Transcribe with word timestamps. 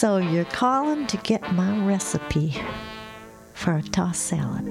So 0.00 0.18
you're 0.18 0.44
calling 0.44 1.08
to 1.08 1.16
get 1.16 1.52
my 1.54 1.84
recipe 1.84 2.54
for 3.52 3.78
a 3.78 3.82
tossed 3.82 4.26
salad. 4.26 4.64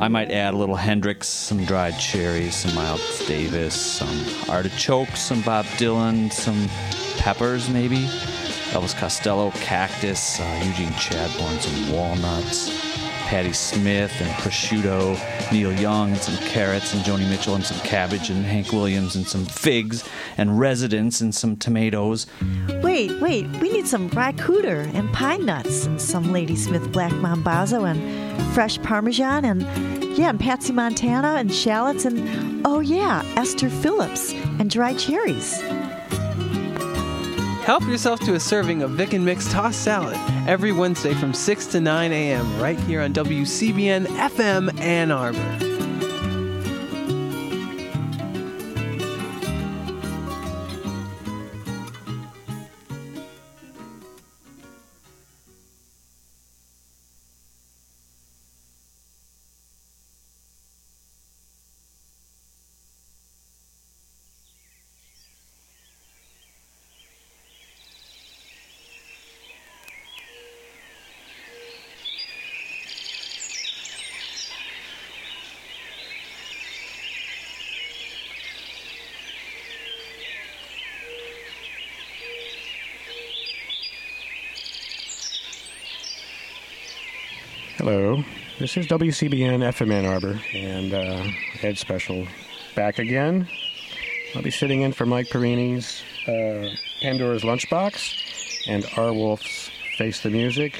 I 0.00 0.08
might 0.08 0.30
add 0.30 0.54
a 0.54 0.56
little 0.56 0.74
Hendrix, 0.74 1.28
some 1.28 1.66
dried 1.66 1.98
cherries, 1.98 2.54
some 2.54 2.74
Miles 2.74 3.26
Davis, 3.28 3.74
some 3.74 4.24
artichokes, 4.48 5.20
some 5.20 5.42
Bob 5.42 5.66
Dylan, 5.76 6.32
some 6.32 6.70
peppers 7.18 7.68
maybe, 7.68 8.06
Elvis 8.72 8.98
Costello, 8.98 9.50
cactus, 9.50 10.40
uh, 10.40 10.62
Eugene 10.64 10.94
Chadbourne, 10.94 11.60
some 11.60 11.92
walnuts, 11.92 12.85
Patti 13.26 13.52
Smith 13.52 14.12
and 14.20 14.30
prosciutto, 14.34 15.18
Neil 15.50 15.72
Young 15.72 16.12
and 16.12 16.20
some 16.20 16.36
carrots, 16.46 16.94
and 16.94 17.02
Joni 17.02 17.28
Mitchell 17.28 17.56
and 17.56 17.64
some 17.64 17.78
cabbage, 17.80 18.30
and 18.30 18.44
Hank 18.44 18.72
Williams 18.72 19.16
and 19.16 19.26
some 19.26 19.44
figs, 19.44 20.08
and 20.38 20.60
Residents 20.60 21.20
and 21.20 21.34
some 21.34 21.56
tomatoes. 21.56 22.28
Wait, 22.82 23.20
wait, 23.20 23.48
we 23.60 23.72
need 23.72 23.88
some 23.88 24.08
Ry 24.10 24.30
Cooder 24.32 24.88
and 24.94 25.12
pine 25.12 25.44
nuts, 25.44 25.86
and 25.86 26.00
some 26.00 26.32
Ladysmith 26.32 26.92
Black 26.92 27.12
Mambazo, 27.14 27.84
and 27.84 28.54
fresh 28.54 28.80
Parmesan, 28.82 29.44
and 29.44 29.62
yeah, 30.16 30.30
and 30.30 30.38
Patsy 30.38 30.72
Montana, 30.72 31.34
and 31.36 31.52
shallots, 31.52 32.04
and 32.04 32.64
oh 32.64 32.78
yeah, 32.78 33.22
Esther 33.36 33.68
Phillips, 33.68 34.32
and 34.32 34.70
dried 34.70 35.00
cherries. 35.00 35.60
Help 37.66 37.82
yourself 37.88 38.20
to 38.20 38.34
a 38.34 38.38
serving 38.38 38.84
of 38.84 38.92
Vic 38.92 39.12
and 39.12 39.24
Mix 39.24 39.50
tossed 39.50 39.82
salad 39.82 40.16
every 40.46 40.70
Wednesday 40.70 41.14
from 41.14 41.34
6 41.34 41.66
to 41.66 41.80
9 41.80 42.12
a.m. 42.12 42.60
right 42.60 42.78
here 42.78 43.02
on 43.02 43.12
WCBN 43.12 44.06
FM 44.06 44.80
Ann 44.80 45.10
Arbor. 45.10 45.65
Hello, 87.88 88.24
this 88.58 88.76
is 88.76 88.88
WCBN 88.88 89.60
FM 89.60 89.92
Ann 89.92 90.06
Arbor 90.06 90.40
and 90.52 90.92
uh, 90.92 91.22
Ed 91.62 91.78
Special 91.78 92.26
back 92.74 92.98
again. 92.98 93.46
I'll 94.34 94.42
be 94.42 94.50
sitting 94.50 94.82
in 94.82 94.90
for 94.90 95.06
Mike 95.06 95.28
Perini's 95.28 96.02
uh, 96.26 96.74
Pandora's 97.00 97.44
Lunchbox 97.44 98.66
and 98.66 98.84
R. 98.96 99.12
Wolf's 99.12 99.70
Face 99.98 100.20
the 100.20 100.30
Music, 100.30 100.74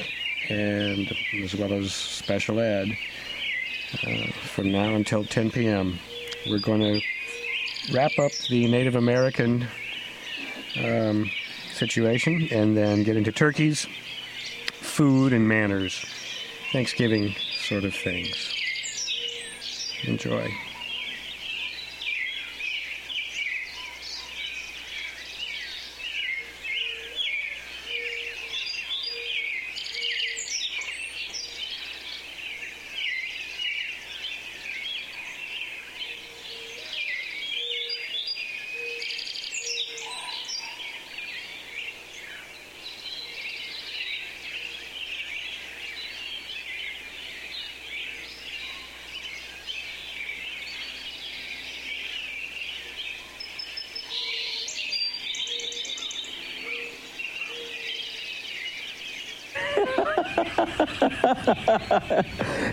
and 0.48 1.06
as 1.44 1.54
well 1.54 1.72
as 1.74 1.94
Special 1.94 2.58
Ed 2.58 2.88
uh, 4.04 4.32
from 4.42 4.72
now 4.72 4.96
until 4.96 5.24
10 5.24 5.52
p.m. 5.52 6.00
We're 6.48 6.58
going 6.58 6.80
to 6.80 7.00
wrap 7.94 8.18
up 8.18 8.32
the 8.50 8.68
Native 8.68 8.96
American 8.96 9.68
um, 10.84 11.30
situation 11.70 12.48
and 12.50 12.76
then 12.76 13.04
get 13.04 13.16
into 13.16 13.30
turkeys, 13.30 13.86
food, 14.80 15.32
and 15.32 15.46
manners. 15.46 16.04
Thanksgiving 16.72 17.34
sort 17.68 17.84
of 17.84 17.94
things. 17.94 18.52
Enjoy. 20.04 20.52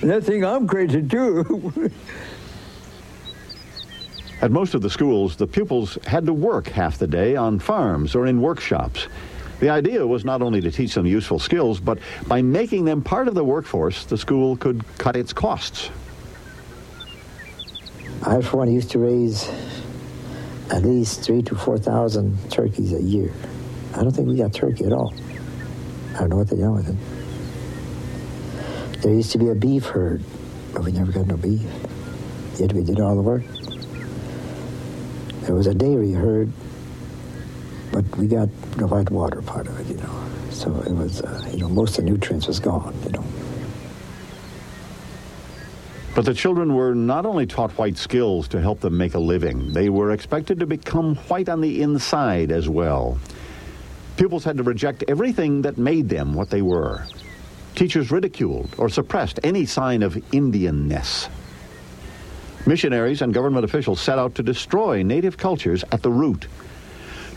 They 0.01 0.21
think 0.21 0.43
I'm 0.43 0.67
crazy 0.67 1.01
too. 1.01 1.91
At 4.41 4.51
most 4.51 4.73
of 4.73 4.81
the 4.81 4.89
schools, 4.89 5.37
the 5.37 5.47
pupils 5.47 5.97
had 6.05 6.25
to 6.25 6.33
work 6.33 6.67
half 6.67 6.97
the 6.97 7.07
day 7.07 7.35
on 7.35 7.59
farms 7.59 8.13
or 8.13 8.27
in 8.27 8.41
workshops. 8.41 9.07
The 9.61 9.69
idea 9.69 10.05
was 10.05 10.25
not 10.25 10.41
only 10.41 10.59
to 10.59 10.69
teach 10.69 10.93
them 10.93 11.05
useful 11.05 11.39
skills, 11.39 11.79
but 11.79 11.97
by 12.27 12.41
making 12.41 12.83
them 12.83 13.01
part 13.01 13.29
of 13.29 13.35
the 13.35 13.43
workforce, 13.43 14.03
the 14.03 14.17
school 14.17 14.57
could 14.57 14.83
cut 14.97 15.15
its 15.15 15.31
costs. 15.31 15.89
I, 18.23 18.41
for 18.41 18.57
one, 18.57 18.71
used 18.71 18.91
to 18.91 18.99
raise 18.99 19.49
at 20.71 20.83
least 20.83 21.23
three 21.23 21.41
to 21.43 21.55
four 21.55 21.77
thousand 21.77 22.37
turkeys 22.51 22.91
a 22.93 23.01
year. 23.01 23.31
I 23.95 24.01
don't 24.01 24.11
think 24.11 24.27
we 24.27 24.35
got 24.35 24.53
turkey 24.53 24.85
at 24.85 24.91
all. 24.91 25.13
I 26.15 26.19
don't 26.19 26.29
know 26.29 26.37
what 26.37 26.49
they 26.49 26.57
done 26.57 26.75
with 26.75 26.89
it. 26.89 27.22
There 29.03 29.13
used 29.13 29.33
to 29.33 29.37
be 29.37 29.49
a 29.49 29.55
beef 29.55 29.87
herd, 29.87 30.23
but 30.71 30.85
we 30.85 30.93
never 30.93 31.11
got 31.11 31.27
no 31.27 31.35
beef. 31.35 31.61
Yet 32.57 32.71
we 32.71 32.85
did 32.85 33.01
all 33.01 33.17
the 33.17 33.21
work. 33.21 33.43
There 35.41 35.53
was 35.53 35.67
a 35.67 35.73
dairy 35.73 36.13
herd, 36.13 36.49
but 37.91 38.05
we 38.15 38.27
got 38.27 38.47
the 38.77 38.87
white 38.87 39.11
water 39.11 39.41
part 39.41 39.67
of 39.67 39.77
it, 39.77 39.87
you 39.87 40.01
know. 40.01 40.23
So 40.51 40.73
it 40.87 40.93
was, 40.93 41.21
uh, 41.21 41.49
you 41.51 41.57
know, 41.57 41.67
most 41.67 41.99
of 41.99 42.05
the 42.05 42.11
nutrients 42.11 42.47
was 42.47 42.61
gone, 42.61 42.95
you 43.03 43.09
know. 43.09 43.25
But 46.15 46.23
the 46.23 46.33
children 46.33 46.73
were 46.73 46.95
not 46.95 47.25
only 47.25 47.45
taught 47.45 47.71
white 47.71 47.97
skills 47.97 48.47
to 48.49 48.61
help 48.61 48.79
them 48.79 48.95
make 48.95 49.15
a 49.15 49.19
living, 49.19 49.73
they 49.73 49.89
were 49.89 50.11
expected 50.11 50.61
to 50.61 50.65
become 50.65 51.15
white 51.27 51.49
on 51.49 51.59
the 51.59 51.81
inside 51.81 52.53
as 52.53 52.69
well. 52.69 53.17
Pupils 54.15 54.45
had 54.45 54.55
to 54.55 54.63
reject 54.63 55.03
everything 55.09 55.61
that 55.63 55.77
made 55.77 56.07
them 56.07 56.33
what 56.33 56.49
they 56.49 56.61
were. 56.61 57.05
Teachers 57.75 58.11
ridiculed 58.11 58.69
or 58.77 58.87
suppressed 58.87 59.39
any 59.43 59.65
sign 59.65 60.03
of 60.03 60.13
Indianness. 60.31 61.29
Missionaries 62.65 63.21
and 63.21 63.33
government 63.33 63.65
officials 63.65 63.99
set 63.99 64.19
out 64.19 64.35
to 64.35 64.43
destroy 64.43 65.01
native 65.01 65.37
cultures 65.37 65.83
at 65.91 66.01
the 66.01 66.11
root. 66.11 66.47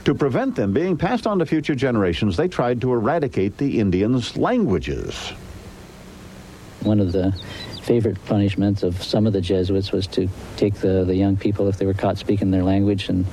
To 0.05 0.15
prevent 0.15 0.55
them 0.55 0.73
being 0.73 0.97
passed 0.97 1.27
on 1.27 1.41
to 1.41 1.47
future 1.47 1.75
generations, 1.75 2.37
they 2.37 2.47
tried 2.47 2.81
to 2.83 2.93
eradicate 2.93 3.57
the 3.57 3.81
Indians' 3.81 4.37
languages. 4.37 5.33
One 6.83 7.01
of 7.01 7.11
the 7.11 7.33
favorite 7.83 8.25
punishments 8.27 8.85
of 8.85 9.03
some 9.03 9.27
of 9.27 9.33
the 9.33 9.41
Jesuits 9.41 9.91
was 9.91 10.07
to 10.09 10.29
take 10.57 10.75
the, 10.75 11.05
the 11.05 11.17
young 11.17 11.37
people, 11.37 11.67
if 11.67 11.79
they 11.79 11.87
were 11.87 11.95
caught 11.95 12.19
speaking 12.19 12.53
their 12.53 12.63
language, 12.63 13.09
and 13.09 13.27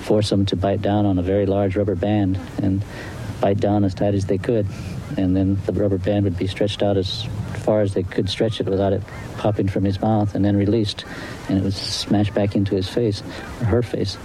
force 0.00 0.30
them 0.30 0.46
to 0.46 0.56
bite 0.56 0.82
down 0.82 1.06
on 1.06 1.18
a 1.18 1.22
very 1.22 1.46
large 1.46 1.76
rubber 1.76 1.94
band 1.94 2.40
and 2.60 2.82
bite 3.40 3.60
down 3.60 3.84
as 3.84 3.94
tight 3.94 4.14
as 4.14 4.26
they 4.26 4.38
could. 4.38 4.66
And 5.16 5.36
then 5.36 5.58
the 5.66 5.72
rubber 5.72 5.98
band 5.98 6.24
would 6.24 6.38
be 6.38 6.46
stretched 6.46 6.82
out 6.82 6.96
as 6.96 7.24
far 7.54 7.80
as 7.80 7.94
they 7.94 8.02
could 8.02 8.28
stretch 8.28 8.60
it 8.60 8.66
without 8.66 8.92
it 8.92 9.02
popping 9.38 9.68
from 9.68 9.84
his 9.84 10.00
mouth 10.00 10.34
and 10.34 10.44
then 10.44 10.56
released. 10.56 11.04
And 11.48 11.58
it 11.58 11.64
would 11.64 11.74
smash 11.74 12.30
back 12.30 12.54
into 12.54 12.74
his 12.74 12.88
face, 12.88 13.22
or 13.60 13.64
her 13.66 13.82
face. 13.82 14.16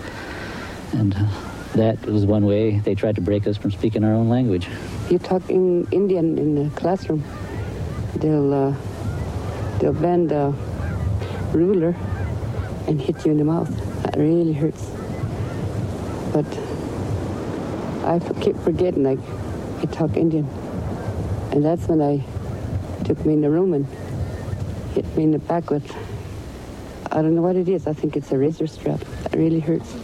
And 0.94 1.16
uh, 1.16 1.26
that 1.74 2.06
was 2.06 2.26
one 2.26 2.46
way 2.46 2.80
they 2.80 2.96
tried 2.96 3.16
to 3.16 3.22
break 3.22 3.48
us 3.48 3.58
from 3.58 3.72
speaking 3.72 4.04
our 4.04 4.14
own 4.14 4.30
language. 4.30 4.68
You 5.10 5.20
talk 5.20 5.50
in 5.50 5.88
Indian 5.92 6.38
in 6.38 6.56
the 6.56 6.70
classroom, 6.76 7.24
they'll, 8.18 8.54
uh, 8.54 8.76
they'll 9.80 9.94
bend 9.94 10.30
the 10.30 10.54
ruler 11.52 11.96
and 12.88 13.02
hit 13.02 13.26
you 13.26 13.32
in 13.32 13.38
the 13.38 13.44
mouth. 13.44 13.70
That 14.04 14.18
really 14.18 14.54
hurts. 14.54 14.86
But 16.32 16.46
I 18.06 18.20
keep 18.42 18.56
forgetting 18.58 19.08
I, 19.08 19.18
I 19.82 19.86
talk 19.86 20.16
Indian. 20.16 20.48
And 21.56 21.64
that's 21.64 21.88
when 21.88 22.02
I 22.02 22.22
took 23.06 23.26
me 23.26 23.34
in 23.34 23.40
the 23.40 23.50
room 23.50 23.74
and 23.74 23.88
hit 24.94 25.06
me 25.16 25.24
in 25.24 25.32
the 25.32 25.40
back 25.40 25.70
with 25.70 25.90
I 27.12 27.22
don't 27.22 27.34
know 27.34 27.42
what 27.42 27.56
it 27.56 27.70
is. 27.70 27.88
I 27.88 27.94
think 27.94 28.18
it's 28.18 28.30
a 28.34 28.38
razor 28.38 28.68
strap. 28.68 29.02
It 29.32 29.38
really 29.38 29.62
hurts. 29.62 29.96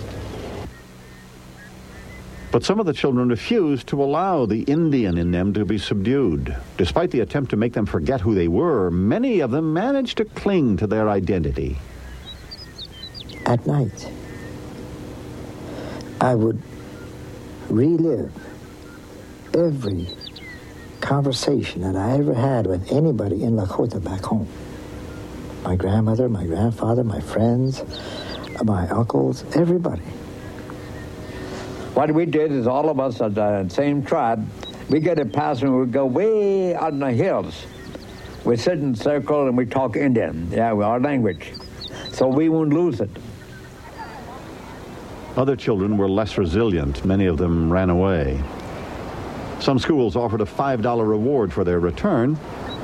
But 2.54 2.64
some 2.64 2.80
of 2.80 2.86
the 2.86 2.94
children 2.94 3.28
refused 3.28 3.88
to 3.88 4.02
allow 4.02 4.46
the 4.46 4.62
Indian 4.62 5.18
in 5.18 5.32
them 5.32 5.54
to 5.54 5.66
be 5.66 5.78
subdued. 5.78 6.56
Despite 6.78 7.12
the 7.12 7.20
attempt 7.20 7.50
to 7.50 7.58
make 7.58 7.74
them 7.74 7.86
forget 7.86 8.22
who 8.22 8.34
they 8.34 8.48
were, 8.48 8.90
many 8.90 9.42
of 9.42 9.52
them 9.52 9.74
managed 9.74 10.20
to 10.20 10.26
cling 10.26 10.78
to 10.78 10.88
their 10.88 11.10
identity. 11.10 11.78
At 13.46 13.68
night, 13.68 14.10
I 16.22 16.34
would 16.34 16.62
relive 17.70 18.32
every 19.54 20.08
conversation 21.02 21.82
that 21.82 21.96
I 21.96 22.18
ever 22.18 22.34
had 22.34 22.68
with 22.68 22.92
anybody 22.92 23.44
in 23.44 23.54
Lakota 23.54 24.02
back 24.04 24.24
home. 24.24 24.48
My 25.64 25.76
grandmother, 25.76 26.30
my 26.30 26.46
grandfather, 26.46 27.04
my 27.04 27.20
friends, 27.20 27.84
my 28.64 28.88
uncles, 28.90 29.44
everybody. 29.56 30.04
What 31.94 32.12
we 32.12 32.26
did 32.26 32.52
is 32.52 32.68
all 32.68 32.90
of 32.90 33.00
us 33.00 33.20
of 33.20 33.36
the 33.36 33.68
same 33.70 34.04
tribe, 34.04 34.48
we 34.90 35.00
get 35.00 35.20
a 35.20 35.26
pass 35.26 35.62
and 35.62 35.78
we 35.78 35.86
go 35.88 36.06
way 36.06 36.74
out 36.76 36.94
in 36.94 37.00
the 37.00 37.12
hills. 37.12 37.66
We 38.46 38.58
sit 38.58 38.80
in 38.80 38.94
a 38.94 38.96
circle 38.96 39.48
and 39.48 39.58
we 39.58 39.66
talk 39.66 39.96
Indian, 39.96 40.50
yeah, 40.52 40.74
our 40.74 41.00
language. 41.00 41.54
So 42.12 42.28
we 42.28 42.50
won't 42.50 42.74
lose 42.74 43.02
it. 43.02 43.10
Other 45.36 45.56
children 45.56 45.98
were 45.98 46.10
less 46.10 46.38
resilient. 46.38 47.06
Many 47.06 47.26
of 47.26 47.38
them 47.38 47.72
ran 47.72 47.90
away. 47.90 48.42
Some 49.62 49.78
schools 49.78 50.16
offered 50.16 50.42
a 50.42 50.46
$5 50.46 51.08
reward 51.08 51.54
for 51.54 51.64
their 51.64 51.80
return, 51.80 52.36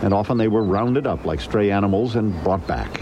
and 0.04 0.14
often 0.14 0.38
they 0.38 0.48
were 0.48 0.64
rounded 0.64 1.08
up 1.08 1.26
like 1.26 1.42
stray 1.42 1.72
animals 1.72 2.16
and 2.16 2.32
brought 2.44 2.66
back. 2.68 3.02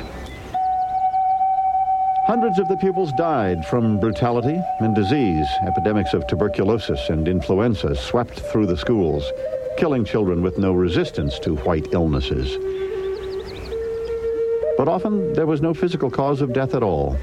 Hundreds 2.25 2.57
of 2.57 2.69
the 2.69 2.77
pupils 2.77 3.11
died 3.17 3.65
from 3.65 3.99
brutality 3.99 4.59
and 4.79 4.95
disease. 4.95 5.45
Epidemics 5.67 6.13
of 6.13 6.25
tuberculosis 6.25 7.09
and 7.09 7.27
influenza 7.27 7.93
swept 7.95 8.39
through 8.39 8.65
the 8.65 8.77
schools, 8.77 9.29
killing 9.77 10.05
children 10.05 10.41
with 10.41 10.57
no 10.57 10.71
resistance 10.71 11.37
to 11.39 11.57
white 11.57 11.87
illnesses. 11.91 12.57
But 14.77 14.87
often 14.87 15.33
there 15.33 15.45
was 15.45 15.61
no 15.61 15.73
physical 15.73 16.09
cause 16.09 16.41
of 16.41 16.53
death 16.53 16.75
at 16.75 16.81
all. 16.81 17.17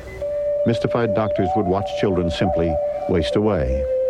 Mystified 0.67 1.15
doctors 1.15 1.49
would 1.57 1.67
watch 1.67 1.89
children 1.99 2.31
simply 2.31 2.73
waste 3.09 3.37
away. 3.37 4.02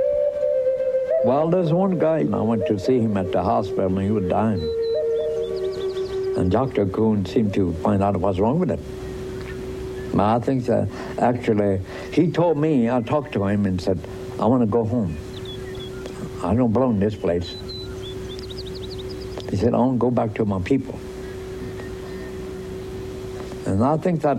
Well, 1.24 1.50
there's 1.50 1.72
one 1.72 2.00
guy, 2.00 2.18
and 2.18 2.34
I 2.34 2.40
went 2.40 2.66
to 2.66 2.78
see 2.80 2.98
him 2.98 3.16
at 3.16 3.30
the 3.30 3.42
hospital 3.42 3.86
and 3.86 4.02
he 4.02 4.10
was 4.10 4.28
dying. 4.28 4.60
And 6.36 6.50
Dr. 6.50 6.84
Kuhn 6.86 7.24
seemed 7.24 7.54
to 7.54 7.72
find 7.74 8.02
out 8.02 8.16
what's 8.16 8.40
wrong 8.40 8.58
with 8.58 8.70
him. 8.70 10.20
I 10.20 10.40
think 10.40 10.66
that 10.66 10.88
actually, 11.18 11.80
he 12.12 12.30
told 12.32 12.58
me, 12.58 12.90
I 12.90 13.00
talked 13.02 13.32
to 13.34 13.46
him 13.46 13.66
and 13.66 13.80
said, 13.80 14.00
I 14.40 14.46
want 14.46 14.62
to 14.62 14.66
go 14.66 14.84
home. 14.84 15.16
I 16.42 16.54
don't 16.54 16.72
belong 16.72 16.94
in 16.94 17.00
this 17.00 17.14
place. 17.14 17.54
He 19.48 19.56
said, 19.56 19.74
I 19.74 19.78
want 19.78 19.94
to 19.94 19.98
go 19.98 20.10
back 20.10 20.34
to 20.34 20.44
my 20.44 20.60
people. 20.60 20.98
And 23.66 23.84
I 23.84 23.96
think 23.96 24.22
that 24.22 24.38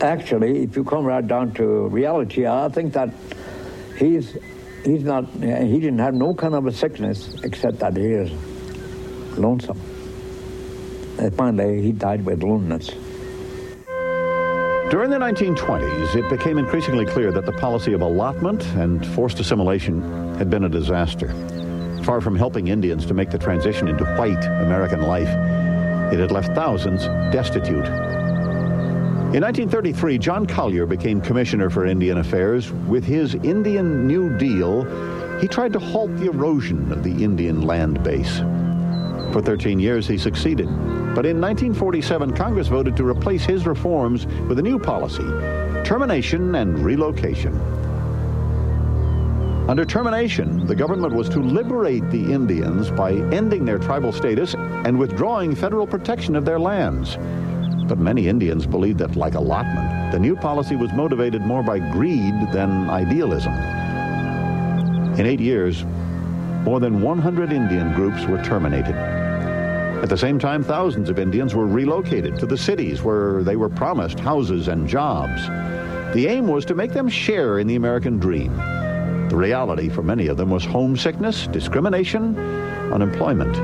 actually, 0.00 0.62
if 0.62 0.76
you 0.76 0.84
come 0.84 1.04
right 1.04 1.26
down 1.26 1.52
to 1.54 1.88
reality, 1.88 2.46
I 2.46 2.68
think 2.68 2.92
that 2.92 3.10
he's 3.98 4.36
he's 4.86 5.02
not 5.02 5.28
he 5.30 5.78
didn't 5.80 5.98
have 5.98 6.14
no 6.14 6.34
kind 6.34 6.54
of 6.54 6.66
a 6.66 6.72
sickness 6.72 7.34
except 7.42 7.78
that 7.80 7.96
he 7.96 8.04
is 8.04 8.30
lonesome. 9.36 9.80
And 11.18 11.34
finally, 11.34 11.82
he 11.82 11.92
died 11.92 12.24
with 12.24 12.42
loneliness. 12.42 12.90
During 14.90 15.10
the 15.10 15.18
1920s, 15.18 16.14
it 16.14 16.30
became 16.30 16.58
increasingly 16.58 17.06
clear 17.06 17.32
that 17.32 17.44
the 17.44 17.52
policy 17.52 17.92
of 17.92 18.02
allotment 18.02 18.64
and 18.76 19.04
forced 19.04 19.40
assimilation 19.40 20.36
had 20.36 20.48
been 20.48 20.64
a 20.64 20.68
disaster. 20.68 21.28
Far 22.04 22.20
from 22.20 22.36
helping 22.36 22.68
Indians 22.68 23.04
to 23.06 23.14
make 23.14 23.30
the 23.30 23.38
transition 23.38 23.88
into 23.88 24.04
white 24.04 24.44
American 24.44 25.02
life, 25.02 25.28
it 26.12 26.20
had 26.20 26.30
left 26.30 26.54
thousands 26.54 27.06
destitute. 27.32 28.15
In 29.34 29.42
1933, 29.42 30.18
John 30.18 30.46
Collier 30.46 30.86
became 30.86 31.20
Commissioner 31.20 31.68
for 31.68 31.84
Indian 31.84 32.18
Affairs. 32.18 32.70
With 32.72 33.04
his 33.04 33.34
Indian 33.34 34.06
New 34.06 34.38
Deal, 34.38 34.84
he 35.40 35.48
tried 35.48 35.72
to 35.72 35.80
halt 35.80 36.16
the 36.16 36.26
erosion 36.26 36.92
of 36.92 37.02
the 37.02 37.24
Indian 37.24 37.62
land 37.62 38.02
base. 38.04 38.38
For 39.32 39.42
13 39.42 39.80
years, 39.80 40.06
he 40.06 40.16
succeeded. 40.16 40.66
But 40.66 41.26
in 41.26 41.40
1947, 41.40 42.34
Congress 42.36 42.68
voted 42.68 42.96
to 42.96 43.04
replace 43.04 43.44
his 43.44 43.66
reforms 43.66 44.26
with 44.48 44.60
a 44.60 44.62
new 44.62 44.78
policy 44.78 45.26
termination 45.84 46.54
and 46.54 46.78
relocation. 46.78 47.52
Under 49.68 49.84
termination, 49.84 50.64
the 50.68 50.76
government 50.76 51.12
was 51.12 51.28
to 51.30 51.40
liberate 51.40 52.08
the 52.10 52.32
Indians 52.32 52.92
by 52.92 53.12
ending 53.12 53.64
their 53.64 53.78
tribal 53.78 54.12
status 54.12 54.54
and 54.54 54.96
withdrawing 54.96 55.56
federal 55.56 55.86
protection 55.86 56.36
of 56.36 56.44
their 56.44 56.60
lands. 56.60 57.18
But 57.88 57.98
many 57.98 58.26
Indians 58.26 58.66
believed 58.66 58.98
that, 58.98 59.16
like 59.16 59.34
allotment, 59.34 60.12
the 60.12 60.18
new 60.18 60.34
policy 60.34 60.74
was 60.74 60.92
motivated 60.92 61.42
more 61.42 61.62
by 61.62 61.78
greed 61.78 62.34
than 62.52 62.90
idealism. 62.90 63.52
In 65.18 65.24
eight 65.24 65.40
years, 65.40 65.84
more 66.64 66.80
than 66.80 67.00
100 67.00 67.52
Indian 67.52 67.94
groups 67.94 68.26
were 68.26 68.42
terminated. 68.42 68.94
At 70.02 70.08
the 70.08 70.18
same 70.18 70.38
time, 70.38 70.62
thousands 70.62 71.08
of 71.08 71.18
Indians 71.18 71.54
were 71.54 71.66
relocated 71.66 72.38
to 72.40 72.46
the 72.46 72.58
cities 72.58 73.02
where 73.02 73.42
they 73.42 73.56
were 73.56 73.68
promised 73.68 74.18
houses 74.18 74.68
and 74.68 74.88
jobs. 74.88 75.46
The 76.14 76.26
aim 76.26 76.48
was 76.48 76.64
to 76.66 76.74
make 76.74 76.92
them 76.92 77.08
share 77.08 77.60
in 77.60 77.66
the 77.66 77.76
American 77.76 78.18
dream. 78.18 78.54
The 79.28 79.36
reality 79.36 79.88
for 79.88 80.02
many 80.02 80.26
of 80.26 80.36
them 80.36 80.50
was 80.50 80.64
homesickness, 80.64 81.46
discrimination, 81.46 82.36
unemployment. 82.92 83.56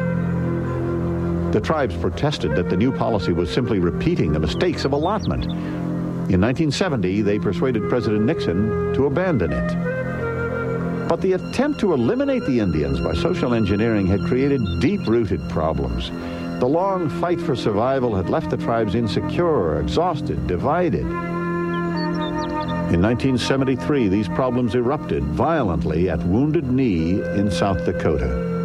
The 1.53 1.61
tribes 1.61 1.95
protested 1.97 2.57
that 2.57 2.71
the 2.71 2.79
new 2.79 2.91
policy 2.91 3.33
was 3.35 3.53
simply 3.53 3.79
repeating 3.79 4.33
the 4.33 4.41
mistakes 4.41 4.87
of 4.87 4.93
allotment. 4.95 5.45
In 5.45 6.41
1970, 6.41 7.21
they 7.21 7.39
persuaded 7.39 7.91
President 7.91 8.25
Nixon 8.25 8.95
to 8.95 9.05
abandon 9.05 9.53
it. 9.53 11.09
But 11.09 11.21
the 11.21 11.35
attempt 11.35 11.79
to 11.81 11.93
eliminate 11.93 12.47
the 12.47 12.59
Indians 12.59 13.01
by 13.01 13.13
social 13.13 13.53
engineering 13.53 14.07
had 14.07 14.21
created 14.21 14.63
deep-rooted 14.81 15.47
problems. 15.51 16.11
The 16.59 16.67
long 16.67 17.11
fight 17.21 17.39
for 17.39 17.55
survival 17.55 18.17
had 18.17 18.31
left 18.31 18.49
the 18.49 18.57
tribes 18.57 18.95
insecure, 18.95 19.79
exhausted, 19.79 20.47
divided. 20.47 21.05
In 22.95 23.03
1973, 23.03 24.09
these 24.09 24.29
problems 24.29 24.75
erupted 24.75 25.23
violently 25.25 26.09
at 26.09 26.23
Wounded 26.23 26.71
Knee 26.71 27.21
in 27.37 27.51
South 27.51 27.85
Dakota. 27.85 28.62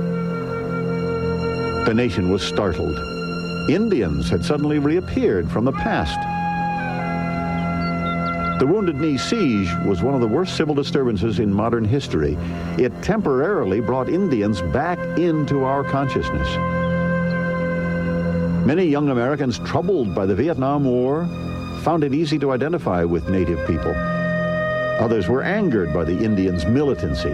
The 1.87 1.93
nation 1.93 2.29
was 2.29 2.43
startled. 2.43 2.99
Indians 3.69 4.29
had 4.29 4.43
suddenly 4.43 4.77
reappeared 4.77 5.49
from 5.49 5.63
the 5.63 5.71
past. 5.71 6.19
The 8.59 8.67
Wounded 8.67 8.97
Knee 8.97 9.17
siege 9.17 9.73
was 9.85 10.03
one 10.03 10.13
of 10.13 10.19
the 10.19 10.27
worst 10.27 10.57
civil 10.57 10.75
disturbances 10.75 11.39
in 11.39 11.53
modern 11.53 11.85
history. 11.85 12.37
It 12.77 12.91
temporarily 13.01 13.79
brought 13.79 14.09
Indians 14.09 14.61
back 14.73 14.99
into 15.17 15.63
our 15.63 15.81
consciousness. 15.85 16.49
Many 18.67 18.83
young 18.83 19.07
Americans 19.07 19.57
troubled 19.59 20.13
by 20.13 20.25
the 20.25 20.35
Vietnam 20.35 20.83
War 20.83 21.25
found 21.83 22.03
it 22.03 22.13
easy 22.13 22.37
to 22.39 22.51
identify 22.51 23.05
with 23.05 23.29
Native 23.29 23.65
people. 23.65 23.95
Others 24.99 25.29
were 25.29 25.41
angered 25.41 25.93
by 25.93 26.03
the 26.03 26.21
Indians' 26.21 26.65
militancy. 26.65 27.33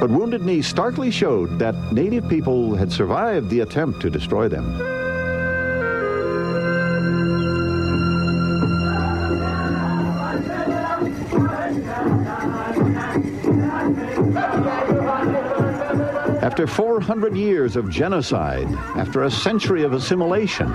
But 0.00 0.10
Wounded 0.10 0.44
Knee 0.44 0.62
starkly 0.62 1.10
showed 1.10 1.58
that 1.58 1.92
Native 1.92 2.28
people 2.28 2.76
had 2.76 2.92
survived 2.92 3.50
the 3.50 3.60
attempt 3.60 4.00
to 4.02 4.10
destroy 4.10 4.48
them. 4.48 4.80
After 16.40 16.66
400 16.66 17.36
years 17.36 17.74
of 17.74 17.90
genocide, 17.90 18.68
after 18.96 19.24
a 19.24 19.30
century 19.30 19.82
of 19.82 19.92
assimilation, 19.92 20.72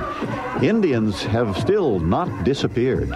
Indians 0.61 1.23
have 1.23 1.57
still 1.57 1.99
not 1.99 2.43
disappeared. 2.43 3.09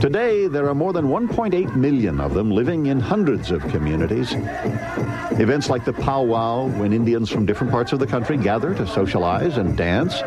Today, 0.00 0.46
there 0.46 0.66
are 0.66 0.74
more 0.74 0.94
than 0.94 1.08
1.8 1.08 1.76
million 1.76 2.20
of 2.20 2.32
them 2.32 2.50
living 2.50 2.86
in 2.86 2.98
hundreds 2.98 3.50
of 3.50 3.60
communities. 3.68 4.32
Events 5.38 5.68
like 5.68 5.84
the 5.84 5.92
powwow, 5.92 6.68
when 6.78 6.94
Indians 6.94 7.28
from 7.28 7.44
different 7.44 7.70
parts 7.70 7.92
of 7.92 7.98
the 7.98 8.06
country 8.06 8.38
gather 8.38 8.74
to 8.74 8.86
socialize 8.86 9.58
and 9.58 9.76
dance, 9.76 10.22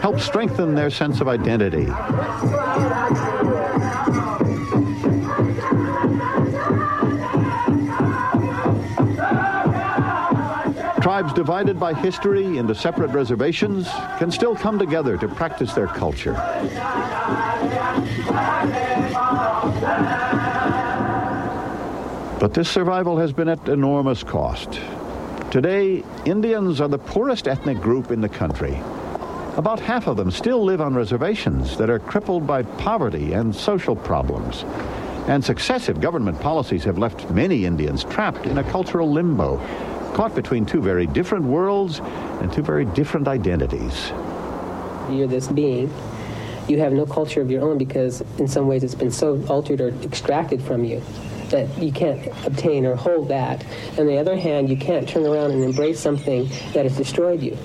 help 0.00 0.18
strengthen 0.18 0.74
their 0.74 0.90
sense 0.90 1.20
of 1.20 1.28
identity. 1.28 1.86
Tribes 11.00 11.32
divided 11.34 11.78
by 11.78 11.94
history 11.94 12.58
into 12.58 12.74
separate 12.74 13.12
reservations 13.12 13.88
can 14.18 14.32
still 14.32 14.56
come 14.56 14.76
together 14.76 15.16
to 15.18 15.28
practice 15.28 15.72
their 15.72 15.86
culture. 15.86 16.34
But 22.40 22.52
this 22.52 22.68
survival 22.68 23.16
has 23.18 23.32
been 23.32 23.48
at 23.48 23.68
enormous 23.68 24.22
cost. 24.22 24.80
Today, 25.50 26.02
Indians 26.24 26.80
are 26.80 26.88
the 26.88 26.98
poorest 26.98 27.48
ethnic 27.48 27.80
group 27.80 28.10
in 28.10 28.20
the 28.20 28.28
country. 28.28 28.78
About 29.56 29.78
half 29.78 30.08
of 30.08 30.16
them 30.16 30.30
still 30.30 30.64
live 30.64 30.80
on 30.80 30.94
reservations 30.94 31.76
that 31.76 31.88
are 31.88 32.00
crippled 32.00 32.46
by 32.46 32.64
poverty 32.64 33.32
and 33.32 33.54
social 33.54 33.94
problems. 33.94 34.64
And 35.28 35.44
successive 35.44 36.00
government 36.00 36.40
policies 36.40 36.84
have 36.84 36.98
left 36.98 37.30
many 37.30 37.64
Indians 37.64 38.04
trapped 38.04 38.46
in 38.46 38.58
a 38.58 38.64
cultural 38.64 39.10
limbo, 39.10 39.58
caught 40.12 40.34
between 40.34 40.66
two 40.66 40.82
very 40.82 41.06
different 41.06 41.44
worlds 41.44 42.00
and 42.40 42.52
two 42.52 42.62
very 42.62 42.84
different 42.84 43.28
identities. 43.28 44.10
You're 45.08 45.28
this 45.28 45.46
being. 45.48 45.88
You 46.68 46.78
have 46.78 46.92
no 46.92 47.04
culture 47.04 47.40
of 47.40 47.50
your 47.50 47.62
own 47.62 47.76
because, 47.76 48.22
in 48.38 48.48
some 48.48 48.66
ways, 48.66 48.82
it's 48.82 48.94
been 48.94 49.10
so 49.10 49.44
altered 49.48 49.80
or 49.80 49.88
extracted 50.02 50.62
from 50.62 50.84
you 50.84 51.02
that 51.50 51.68
you 51.78 51.92
can't 51.92 52.26
obtain 52.46 52.86
or 52.86 52.96
hold 52.96 53.28
that. 53.28 53.64
On 53.98 54.06
the 54.06 54.16
other 54.16 54.36
hand, 54.36 54.70
you 54.70 54.76
can't 54.76 55.06
turn 55.08 55.26
around 55.26 55.50
and 55.50 55.62
embrace 55.62 56.00
something 56.00 56.48
that 56.72 56.84
has 56.84 56.96
destroyed 56.96 57.42
you. 57.42 57.56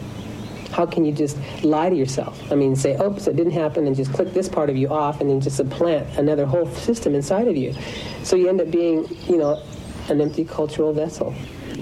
How 0.72 0.86
can 0.86 1.06
you 1.06 1.14
just 1.14 1.38
lie 1.64 1.90
to 1.90 1.96
yourself? 1.96 2.52
I 2.52 2.56
mean, 2.56 2.76
say, 2.76 2.96
oh, 2.98 3.12
oops, 3.12 3.28
it 3.28 3.36
didn't 3.36 3.54
happen, 3.54 3.88
and 3.88 3.96
just 3.96 4.14
click 4.14 4.34
this 4.34 4.50
part 4.50 4.70
of 4.70 4.76
you 4.76 4.90
off, 4.90 5.22
and 5.22 5.30
then 5.30 5.40
just 5.40 5.58
supplant 5.58 6.08
another 6.18 6.46
whole 6.46 6.70
system 6.76 7.16
inside 7.16 7.48
of 7.48 7.56
you. 7.56 7.74
So 8.24 8.36
you 8.36 8.50
end 8.50 8.62
up 8.62 8.70
being, 8.70 9.08
you 9.28 9.38
know, 9.38 9.64
an 10.10 10.22
empty 10.22 10.44
cultural 10.44 10.94
vessel. 10.94 11.34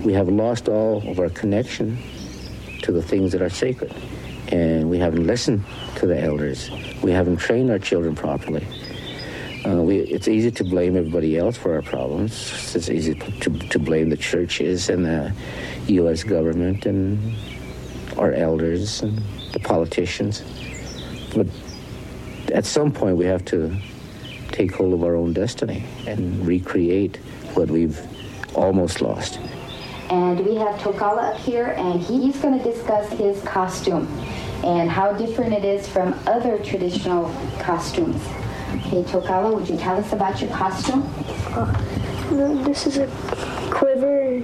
We 0.03 0.13
have 0.13 0.29
lost 0.29 0.69
all 0.69 1.07
of 1.09 1.19
our 1.19 1.29
connection 1.29 1.97
to 2.83 2.91
the 2.91 3.01
things 3.01 3.31
that 3.31 3.41
are 3.41 3.49
sacred. 3.49 3.93
And 4.49 4.89
we 4.89 4.97
haven't 4.97 5.27
listened 5.27 5.63
to 5.97 6.07
the 6.07 6.21
elders. 6.21 6.69
We 7.01 7.11
haven't 7.11 7.37
trained 7.37 7.69
our 7.69 7.79
children 7.79 8.15
properly. 8.15 8.65
Uh, 9.65 9.81
we, 9.81 9.99
it's 9.99 10.27
easy 10.27 10.51
to 10.51 10.63
blame 10.63 10.95
everybody 10.95 11.37
else 11.37 11.57
for 11.57 11.75
our 11.75 11.81
problems. 11.81 12.75
It's 12.75 12.89
easy 12.89 13.15
to, 13.15 13.51
to 13.51 13.79
blame 13.79 14.09
the 14.09 14.17
churches 14.17 14.89
and 14.89 15.03
the 15.03 15.33
U.S. 15.87 16.23
government 16.23 16.85
and 16.85 17.35
our 18.17 18.31
elders 18.31 19.01
and 19.01 19.21
the 19.51 19.59
politicians. 19.59 20.43
But 21.35 21.47
at 22.53 22.65
some 22.65 22.91
point, 22.91 23.17
we 23.17 23.25
have 23.25 23.43
to 23.45 23.77
take 24.51 24.73
hold 24.73 24.93
of 24.93 25.03
our 25.03 25.15
own 25.15 25.33
destiny 25.33 25.83
and 26.05 26.47
recreate 26.47 27.17
what 27.53 27.69
we've 27.69 27.99
almost 28.55 29.01
lost. 29.01 29.39
And 30.09 30.45
we 30.45 30.55
have 30.55 30.79
Tokala 30.79 31.33
up 31.33 31.37
here, 31.37 31.67
and 31.77 32.01
he's 32.01 32.37
going 32.37 32.57
to 32.57 32.63
discuss 32.63 33.11
his 33.11 33.41
costume 33.43 34.07
and 34.63 34.89
how 34.89 35.11
different 35.13 35.53
it 35.53 35.65
is 35.65 35.87
from 35.87 36.17
other 36.25 36.57
traditional 36.59 37.25
costumes. 37.59 38.21
Okay, 38.75 39.03
Tokala, 39.03 39.53
would 39.53 39.67
you 39.67 39.77
tell 39.77 39.97
us 39.97 40.13
about 40.13 40.41
your 40.41 40.49
costume? 40.51 41.03
Uh, 41.49 42.63
this 42.63 42.87
is 42.87 42.97
a 42.97 43.07
quiver. 43.69 44.41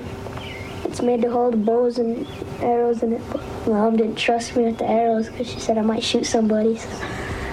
It's 0.84 1.01
made 1.01 1.22
to 1.22 1.32
hold 1.32 1.65
bows 1.65 1.98
and 1.98 2.27
arrows 2.62 3.01
in 3.01 3.13
it. 3.13 3.22
Mom 3.67 3.96
didn't 3.96 4.15
trust 4.15 4.55
me 4.55 4.63
with 4.65 4.77
the 4.77 4.86
arrows 4.86 5.29
because 5.29 5.50
she 5.50 5.60
said 5.60 5.77
I 5.77 5.82
might 5.82 6.03
shoot 6.03 6.25
somebody. 6.25 6.79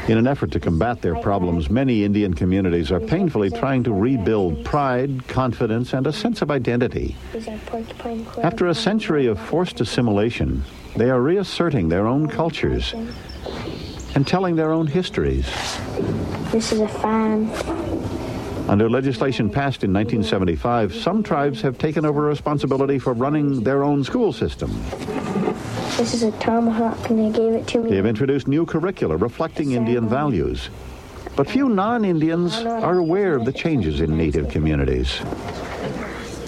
In 0.08 0.18
an 0.18 0.26
effort 0.26 0.50
to 0.52 0.60
combat 0.60 1.02
their 1.02 1.14
problems, 1.16 1.70
many 1.70 2.04
Indian 2.04 2.34
communities 2.34 2.90
are 2.90 3.00
painfully 3.00 3.50
trying 3.50 3.84
to 3.84 3.92
rebuild 3.92 4.64
pride, 4.64 5.26
confidence, 5.28 5.92
and 5.92 6.06
a 6.06 6.12
sense 6.12 6.42
of 6.42 6.50
identity. 6.50 7.16
After 8.42 8.66
a 8.66 8.74
century 8.74 9.26
of 9.26 9.38
forced 9.38 9.80
assimilation, 9.80 10.64
they 10.96 11.10
are 11.10 11.20
reasserting 11.20 11.88
their 11.88 12.06
own 12.06 12.26
cultures 12.26 12.94
and 14.14 14.26
telling 14.26 14.56
their 14.56 14.72
own 14.72 14.86
histories. 14.86 15.46
This 16.50 16.72
is 16.72 16.80
a 16.80 16.88
fan. 16.88 17.48
Under 18.68 18.88
legislation 18.88 19.50
passed 19.50 19.84
in 19.84 19.92
1975, 19.92 20.94
some 20.94 21.22
tribes 21.22 21.60
have 21.60 21.78
taken 21.78 22.04
over 22.04 22.22
responsibility 22.22 22.98
for 22.98 23.12
running 23.12 23.62
their 23.62 23.82
own 23.82 24.04
school 24.04 24.32
system. 24.32 24.70
This 26.00 26.14
is 26.14 26.22
a 26.22 26.32
tomahawk, 26.38 27.10
and 27.10 27.18
they 27.18 27.38
gave 27.38 27.52
it 27.52 27.66
to 27.66 27.78
me. 27.78 27.90
They 27.90 27.96
have 27.96 28.06
introduced 28.06 28.48
new 28.48 28.64
curricula 28.64 29.18
reflecting 29.18 29.72
Indian 29.72 30.08
values. 30.08 30.70
But 31.36 31.46
few 31.46 31.68
non-Indians 31.68 32.56
are 32.60 32.96
aware 32.96 33.36
of 33.36 33.44
the 33.44 33.52
changes 33.52 34.00
in 34.00 34.16
Native 34.16 34.48
communities. 34.48 35.20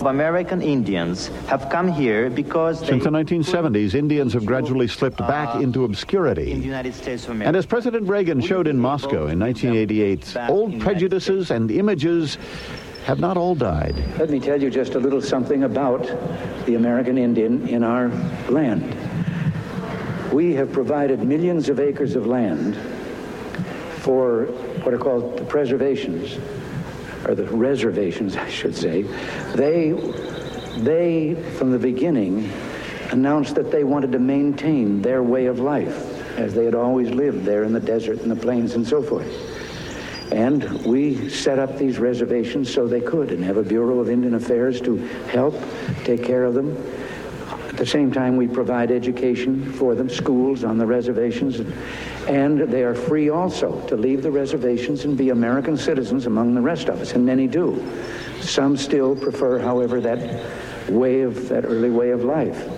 American 0.00 0.62
Indians 0.62 1.26
have 1.48 1.68
come 1.68 1.92
here 1.92 2.30
because 2.30 2.78
Since 2.78 3.04
the 3.04 3.10
1970s, 3.10 3.92
Indians 3.92 4.32
have 4.32 4.46
gradually 4.46 4.88
slipped 4.88 5.20
uh, 5.20 5.28
back 5.28 5.56
into 5.56 5.84
obscurity. 5.84 6.52
in 6.52 6.60
the 6.60 6.64
United 6.64 6.94
States 6.94 7.24
of 7.24 7.32
America. 7.32 7.48
And 7.48 7.56
as 7.58 7.66
President 7.66 8.08
Reagan 8.08 8.40
showed 8.40 8.66
in 8.66 8.78
Moscow 8.78 9.26
in 9.26 9.38
1988, 9.38 10.34
old 10.48 10.80
prejudices 10.80 11.50
and 11.50 11.70
images 11.70 12.38
have 13.04 13.20
not 13.20 13.36
all 13.36 13.54
died. 13.54 13.96
Let 14.18 14.30
me 14.30 14.40
tell 14.40 14.62
you 14.62 14.70
just 14.70 14.94
a 14.94 14.98
little 14.98 15.20
something 15.20 15.64
about 15.64 16.04
the 16.64 16.76
American 16.76 17.18
Indian 17.18 17.68
in 17.68 17.84
our 17.84 18.08
land. 18.48 19.01
We 20.32 20.54
have 20.54 20.72
provided 20.72 21.22
millions 21.22 21.68
of 21.68 21.78
acres 21.78 22.16
of 22.16 22.26
land 22.26 22.76
for 23.98 24.46
what 24.82 24.94
are 24.94 24.98
called 24.98 25.38
the 25.38 25.44
preservations, 25.44 26.38
or 27.26 27.34
the 27.34 27.44
reservations, 27.44 28.36
I 28.48 28.48
should 28.48 28.74
say. 28.74 29.02
They, 29.54 29.92
they, 30.78 31.34
from 31.58 31.70
the 31.70 31.78
beginning, 31.78 32.50
announced 33.10 33.54
that 33.56 33.70
they 33.70 33.84
wanted 33.84 34.12
to 34.12 34.18
maintain 34.18 35.02
their 35.02 35.22
way 35.22 35.46
of 35.46 35.58
life 35.58 36.08
as 36.38 36.54
they 36.54 36.64
had 36.64 36.74
always 36.74 37.10
lived 37.10 37.44
there 37.44 37.64
in 37.64 37.72
the 37.74 37.80
desert 37.80 38.20
and 38.20 38.30
the 38.30 38.36
plains 38.36 38.74
and 38.74 38.86
so 38.86 39.02
forth. 39.02 39.30
And 40.32 40.64
we 40.86 41.28
set 41.28 41.58
up 41.58 41.76
these 41.76 41.98
reservations 41.98 42.72
so 42.72 42.86
they 42.86 43.02
could 43.02 43.32
and 43.32 43.44
have 43.44 43.58
a 43.58 43.62
Bureau 43.62 43.98
of 43.98 44.08
Indian 44.08 44.34
Affairs 44.34 44.80
to 44.80 44.96
help 45.28 45.62
take 46.04 46.24
care 46.24 46.44
of 46.44 46.54
them. 46.54 46.74
At 47.82 47.86
the 47.86 47.98
same 47.98 48.12
time, 48.12 48.36
we 48.36 48.46
provide 48.46 48.92
education 48.92 49.72
for 49.72 49.96
them, 49.96 50.08
schools 50.08 50.62
on 50.62 50.78
the 50.78 50.86
reservations, 50.86 51.58
and 52.28 52.60
they 52.60 52.84
are 52.84 52.94
free 52.94 53.28
also 53.28 53.84
to 53.88 53.96
leave 53.96 54.22
the 54.22 54.30
reservations 54.30 55.04
and 55.04 55.18
be 55.18 55.30
American 55.30 55.76
citizens 55.76 56.26
among 56.26 56.54
the 56.54 56.60
rest 56.60 56.88
of 56.88 57.00
us, 57.00 57.14
and 57.14 57.26
many 57.26 57.48
do. 57.48 57.84
Some 58.40 58.76
still 58.76 59.16
prefer, 59.16 59.58
however, 59.58 60.00
that 60.00 60.88
way 60.90 61.22
of, 61.22 61.48
that 61.48 61.64
early 61.64 61.90
way 61.90 62.10
of 62.10 62.22
life. 62.22 62.68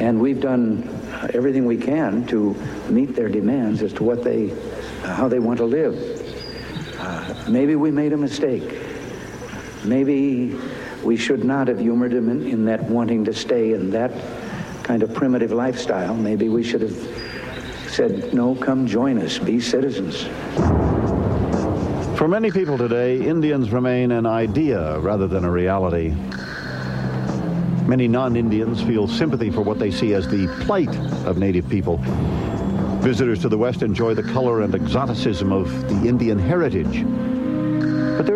And 0.00 0.22
we've 0.22 0.40
done 0.40 0.88
everything 1.34 1.66
we 1.66 1.76
can 1.76 2.26
to 2.28 2.54
meet 2.88 3.14
their 3.14 3.28
demands 3.28 3.82
as 3.82 3.92
to 3.92 4.04
what 4.04 4.24
they, 4.24 4.56
how 5.04 5.28
they 5.28 5.38
want 5.38 5.58
to 5.58 5.66
live. 5.66 6.96
Uh, 6.98 7.44
maybe 7.46 7.76
we 7.76 7.90
made 7.90 8.14
a 8.14 8.16
mistake. 8.16 8.78
Maybe 9.84 10.58
we 11.02 11.16
should 11.16 11.44
not 11.44 11.68
have 11.68 11.78
humored 11.78 12.12
them 12.12 12.28
in, 12.28 12.46
in 12.46 12.64
that 12.66 12.82
wanting 12.84 13.24
to 13.24 13.32
stay 13.32 13.72
in 13.72 13.90
that 13.90 14.12
kind 14.82 15.02
of 15.02 15.12
primitive 15.14 15.52
lifestyle. 15.52 16.14
Maybe 16.14 16.48
we 16.48 16.62
should 16.62 16.82
have 16.82 16.96
said, 17.88 18.32
no, 18.32 18.54
come 18.54 18.86
join 18.86 19.18
us, 19.18 19.38
be 19.38 19.60
citizens. 19.60 20.24
For 22.18 22.28
many 22.28 22.50
people 22.50 22.76
today, 22.76 23.20
Indians 23.20 23.70
remain 23.70 24.12
an 24.12 24.26
idea 24.26 24.98
rather 25.00 25.26
than 25.26 25.44
a 25.44 25.50
reality. 25.50 26.14
Many 27.86 28.08
non-Indians 28.08 28.82
feel 28.82 29.08
sympathy 29.08 29.50
for 29.50 29.62
what 29.62 29.78
they 29.78 29.90
see 29.90 30.14
as 30.14 30.28
the 30.28 30.46
plight 30.64 30.94
of 31.26 31.38
Native 31.38 31.68
people. 31.68 31.96
Visitors 33.00 33.40
to 33.40 33.48
the 33.48 33.56
West 33.56 33.82
enjoy 33.82 34.12
the 34.14 34.22
color 34.22 34.60
and 34.60 34.74
exoticism 34.74 35.50
of 35.50 35.70
the 35.88 36.08
Indian 36.08 36.38
heritage. 36.38 37.04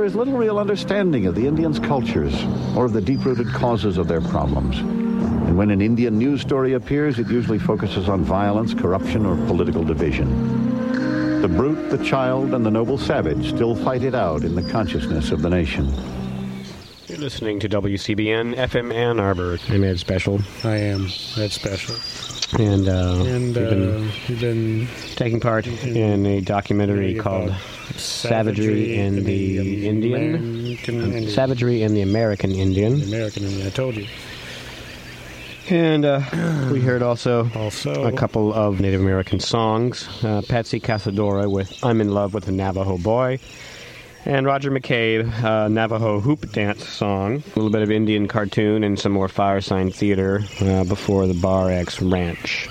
But 0.05 0.11
there 0.11 0.21
is 0.21 0.27
little 0.27 0.39
real 0.39 0.59
understanding 0.59 1.25
of 1.25 1.35
the 1.35 1.47
Indians' 1.47 1.79
cultures 1.79 2.35
or 2.77 2.85
of 2.85 2.93
the 2.93 3.01
deep-rooted 3.01 3.49
causes 3.55 3.97
of 3.97 4.07
their 4.07 4.21
problems. 4.21 4.79
And 4.79 5.57
when 5.57 5.71
an 5.71 5.81
Indian 5.81 6.19
news 6.19 6.43
story 6.43 6.75
appears, 6.75 7.19
it 7.19 7.27
usually 7.29 7.59
focuses 7.59 8.07
on 8.07 8.23
violence, 8.23 8.75
corruption, 8.75 9.25
or 9.25 9.35
political 9.47 9.83
division. 9.83 11.41
The 11.41 11.49
brute, 11.49 11.89
the 11.89 12.05
child, 12.05 12.53
and 12.53 12.67
the 12.67 12.71
noble 12.71 12.99
savage 12.99 13.49
still 13.49 13.75
fight 13.75 14.03
it 14.03 14.15
out 14.15 14.45
in 14.45 14.55
the 14.55 14.71
consciousness 14.71 15.31
of 15.31 15.41
the 15.41 15.49
nation. 15.49 15.91
You're 17.07 17.17
listening 17.17 17.59
to 17.61 17.69
WCBN 17.71 18.57
FM 18.57 18.93
Ann 18.93 19.19
Arbor. 19.19 19.59
I'm 19.71 19.85
Ed 19.85 20.01
Special. 20.01 20.39
I 20.65 20.77
am 20.77 21.07
Ed 21.39 21.51
Special. 21.51 21.95
And, 22.59 22.89
uh, 22.89 23.25
And 23.27 23.45
we've 23.47 23.55
been 23.55 24.07
uh, 24.09 24.11
you've 24.29 24.41
been 24.41 24.89
taking 25.17 25.41
part 25.41 25.67
in 25.67 26.25
a 26.25 26.41
documentary 26.41 27.15
called 27.17 27.53
Savagery 27.97 28.97
in 28.97 29.25
the 29.25 29.87
Indian. 29.89 30.35
American 30.37 31.03
um, 31.03 31.13
Indian. 31.13 31.31
Savagery 31.31 31.83
in 31.83 31.95
the 31.95 32.03
American 32.03 32.53
Indian. 32.53 33.01
The 33.01 33.07
American 33.07 33.45
Indian. 33.45 33.67
I 33.67 33.71
told 33.71 33.97
you. 33.97 34.07
And 35.69 36.05
uh, 36.05 36.21
we 36.71 36.81
heard 36.81 37.03
also, 37.03 37.51
Also- 37.57 38.05
a 38.05 38.13
couple 38.13 38.53
of 38.55 38.81
Native 38.81 39.01
American 39.01 39.41
songs. 39.41 40.09
Uh, 40.23 40.43
Patsy 40.49 40.79
Casadora 40.79 41.51
with 41.51 41.83
I'm 41.85 42.01
in 42.01 42.11
Love 42.11 42.35
with 42.35 42.47
a 42.49 42.53
Navajo 42.53 42.99
Boy. 42.99 43.41
And 44.27 44.47
Roger 44.47 44.71
McCabe, 44.71 45.31
uh, 45.43 45.69
Navajo 45.69 46.19
hoop 46.19 46.51
dance 46.53 46.89
song. 46.89 47.43
A 47.45 47.59
little 47.59 47.71
bit 47.71 47.83
of 47.83 47.91
Indian 47.91 48.27
cartoon 48.27 48.83
and 48.83 48.99
some 48.99 49.13
more 49.13 49.29
Firesign 49.29 49.95
theater 49.95 50.45
uh, 50.63 50.85
before 50.85 51.27
the 51.27 51.35
Bar 51.35 51.71
X 51.71 52.01
Ranch. 52.01 52.69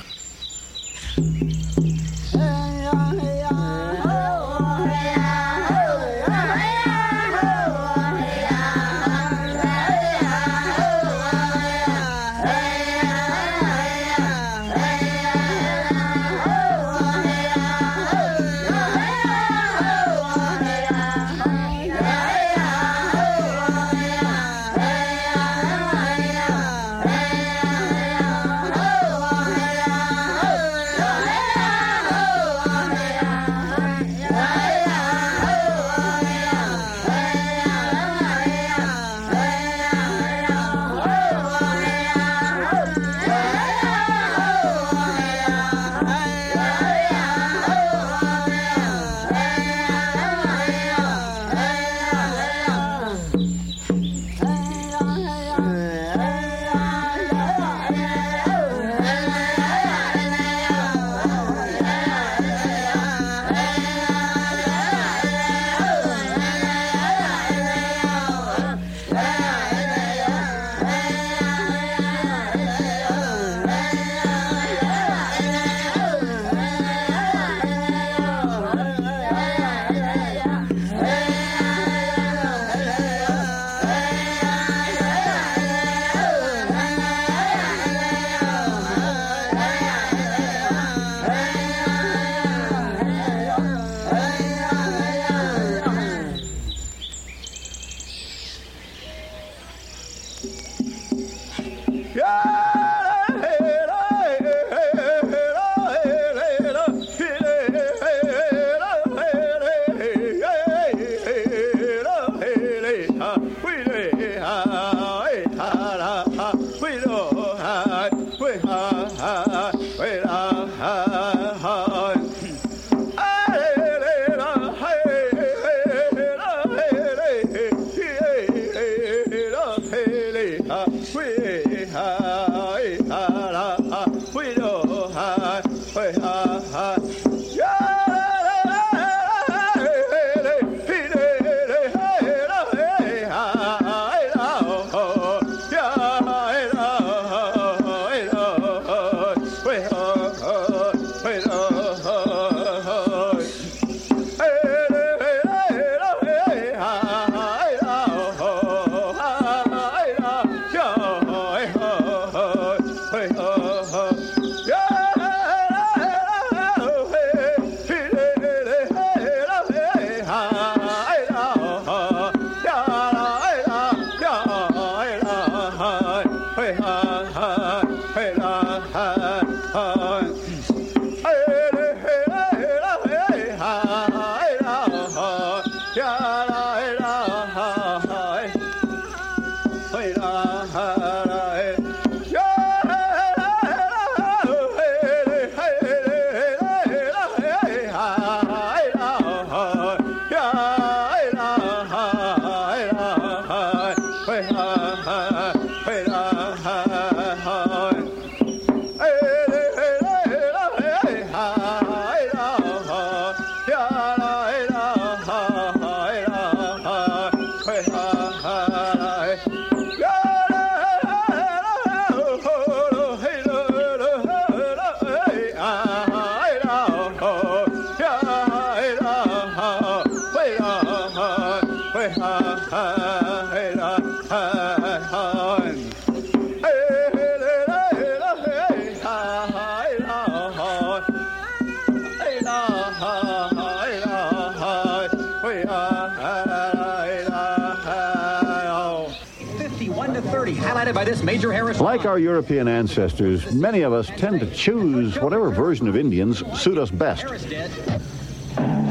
51 250.06 250.22
to 250.22 250.30
30, 250.32 250.56
highlighted 250.56 250.94
by 250.94 251.06
this 251.06 251.24
Major 251.24 251.54
Harris. 251.54 251.80
Like 251.80 252.06
our 252.06 252.20
European 252.20 252.68
ancestors, 252.68 253.54
many 253.54 253.84
of 253.84 253.94
us 253.94 254.08
tend 254.18 254.42
to 254.42 254.52
choose 254.52 255.18
whatever 255.18 255.50
version 255.50 255.88
of 255.88 255.96
Indians 255.96 256.44
suit 256.60 256.78
us 256.78 256.92
best. 256.92 257.26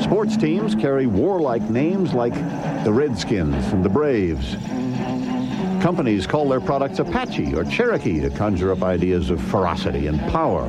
Sports 0.02 0.38
teams 0.38 0.74
carry 0.74 1.06
warlike 1.06 1.62
names 1.68 2.14
like 2.14 2.32
the 2.84 2.92
Redskins 2.92 3.72
and 3.74 3.84
the 3.84 3.90
Braves. 3.90 4.56
Companies 5.82 6.26
call 6.26 6.48
their 6.48 6.62
products 6.62 6.98
Apache 6.98 7.54
or 7.54 7.64
Cherokee 7.64 8.20
to 8.20 8.30
conjure 8.30 8.72
up 8.72 8.82
ideas 8.82 9.28
of 9.28 9.38
ferocity 9.42 10.06
and 10.06 10.18
power. 10.30 10.66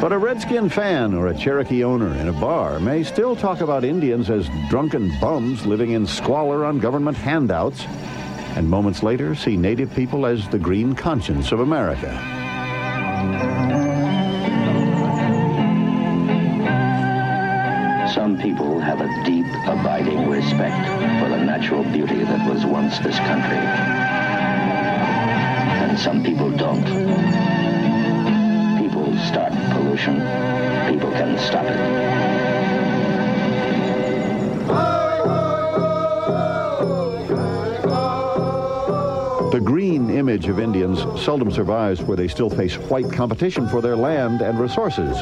But 0.00 0.12
a 0.12 0.18
Redskin 0.18 0.68
fan 0.68 1.14
or 1.14 1.28
a 1.28 1.36
Cherokee 1.36 1.82
owner 1.82 2.14
in 2.14 2.28
a 2.28 2.32
bar 2.32 2.78
may 2.78 3.02
still 3.02 3.34
talk 3.34 3.60
about 3.60 3.82
Indians 3.82 4.30
as 4.30 4.48
drunken 4.68 5.18
bums 5.20 5.66
living 5.66 5.92
in 5.92 6.06
squalor 6.06 6.64
on 6.64 6.78
government 6.78 7.16
handouts, 7.16 7.86
and 8.56 8.68
moments 8.68 9.02
later 9.02 9.34
see 9.34 9.56
Native 9.56 9.94
people 9.94 10.24
as 10.24 10.48
the 10.48 10.58
green 10.58 10.94
conscience 10.94 11.52
of 11.52 11.60
America. 11.60 12.10
Some 18.14 18.38
people 18.38 18.80
have 18.80 19.02
a 19.02 19.24
deep, 19.24 19.44
abiding 19.66 20.30
respect 20.30 20.86
for 21.20 21.28
the 21.28 21.36
natural 21.36 21.84
beauty 21.84 22.24
that 22.24 22.48
was 22.48 22.64
once 22.64 22.98
this 23.00 23.18
country. 23.18 23.58
And 25.84 25.98
some 25.98 26.24
people 26.24 26.50
don't. 26.50 26.84
People 28.78 29.16
start 29.18 29.52
pollution. 29.72 30.14
People 30.90 31.10
can 31.12 31.38
stop 31.38 31.66
it. 31.66 32.05
The 39.56 39.62
green 39.62 40.10
image 40.10 40.48
of 40.48 40.60
Indians 40.60 40.98
seldom 41.24 41.50
survives 41.50 42.02
where 42.02 42.14
they 42.14 42.28
still 42.28 42.50
face 42.50 42.74
white 42.74 43.10
competition 43.10 43.66
for 43.66 43.80
their 43.80 43.96
land 43.96 44.42
and 44.42 44.60
resources. 44.60 45.16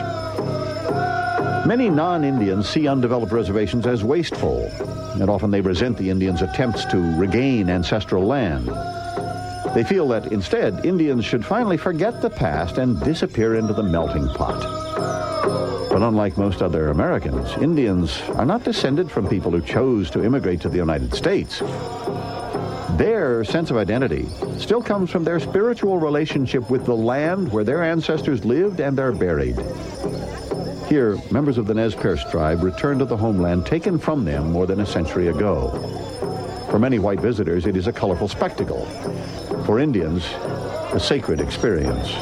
Many 1.65 1.89
non-Indians 1.89 2.69
see 2.69 2.89
undeveloped 2.89 3.31
reservations 3.31 3.87
as 3.87 4.03
wasteful, 4.03 4.69
and 5.21 5.31
often 5.31 5.53
they 5.53 5.61
resent 5.61 5.97
the 5.99 6.11
Indians' 6.11 6.43
attempts 6.43 6.85
to 6.87 7.17
regain 7.17 7.71
ancestral 7.71 8.27
land. 8.27 8.67
They 9.73 9.85
feel 9.85 10.09
that 10.09 10.33
instead, 10.33 10.85
Indians 10.85 11.25
should 11.25 11.47
finally 11.47 11.77
forget 11.77 12.21
the 12.21 12.31
past 12.31 12.79
and 12.79 13.01
disappear 13.05 13.55
into 13.55 13.73
the 13.73 13.85
melting 13.85 14.27
pot. 14.31 14.61
But 15.91 16.03
unlike 16.03 16.37
most 16.37 16.61
other 16.61 16.89
Americans, 16.89 17.53
Indians 17.63 18.21
are 18.31 18.45
not 18.45 18.65
descended 18.65 19.13
from 19.13 19.29
people 19.29 19.53
who 19.53 19.61
chose 19.61 20.11
to 20.11 20.25
immigrate 20.25 20.61
to 20.63 20.69
the 20.69 20.79
United 20.79 21.15
States. 21.15 21.63
Their 22.97 23.43
sense 23.43 23.73
of 23.73 23.77
identity 23.77 24.29
still 24.59 24.81
comes 24.81 25.11
from 25.11 25.25
their 25.25 25.41
spiritual 25.41 25.99
relationship 25.99 26.71
with 26.71 26.87
the 26.87 26.95
land 26.95 27.51
where 27.51 27.65
their 27.65 27.83
ancestors 27.83 28.45
lived 28.45 28.79
and 28.79 29.01
are 29.01 29.11
buried. 29.11 29.59
Here, 30.87 31.19
members 31.33 31.59
of 31.59 31.67
the 31.67 31.75
Nez 31.75 31.97
Perce 31.97 32.23
tribe 32.31 32.63
return 32.63 33.01
to 33.01 33.05
the 33.05 33.17
homeland 33.17 33.67
taken 33.67 33.99
from 33.99 34.25
them 34.25 34.53
more 34.53 34.67
than 34.67 34.79
a 34.79 34.87
century 34.87 35.27
ago. 35.27 35.71
For 36.71 36.79
many 36.79 37.01
white 37.01 37.21
visitors, 37.21 37.67
it 37.67 37.77
is 37.77 37.89
a 37.89 37.93
colorful 37.93 38.29
spectacle. 38.29 38.85
For 39.67 39.81
Indians, 39.81 40.25
a 40.93 41.01
sacred 41.01 41.41
experience. 41.41 42.15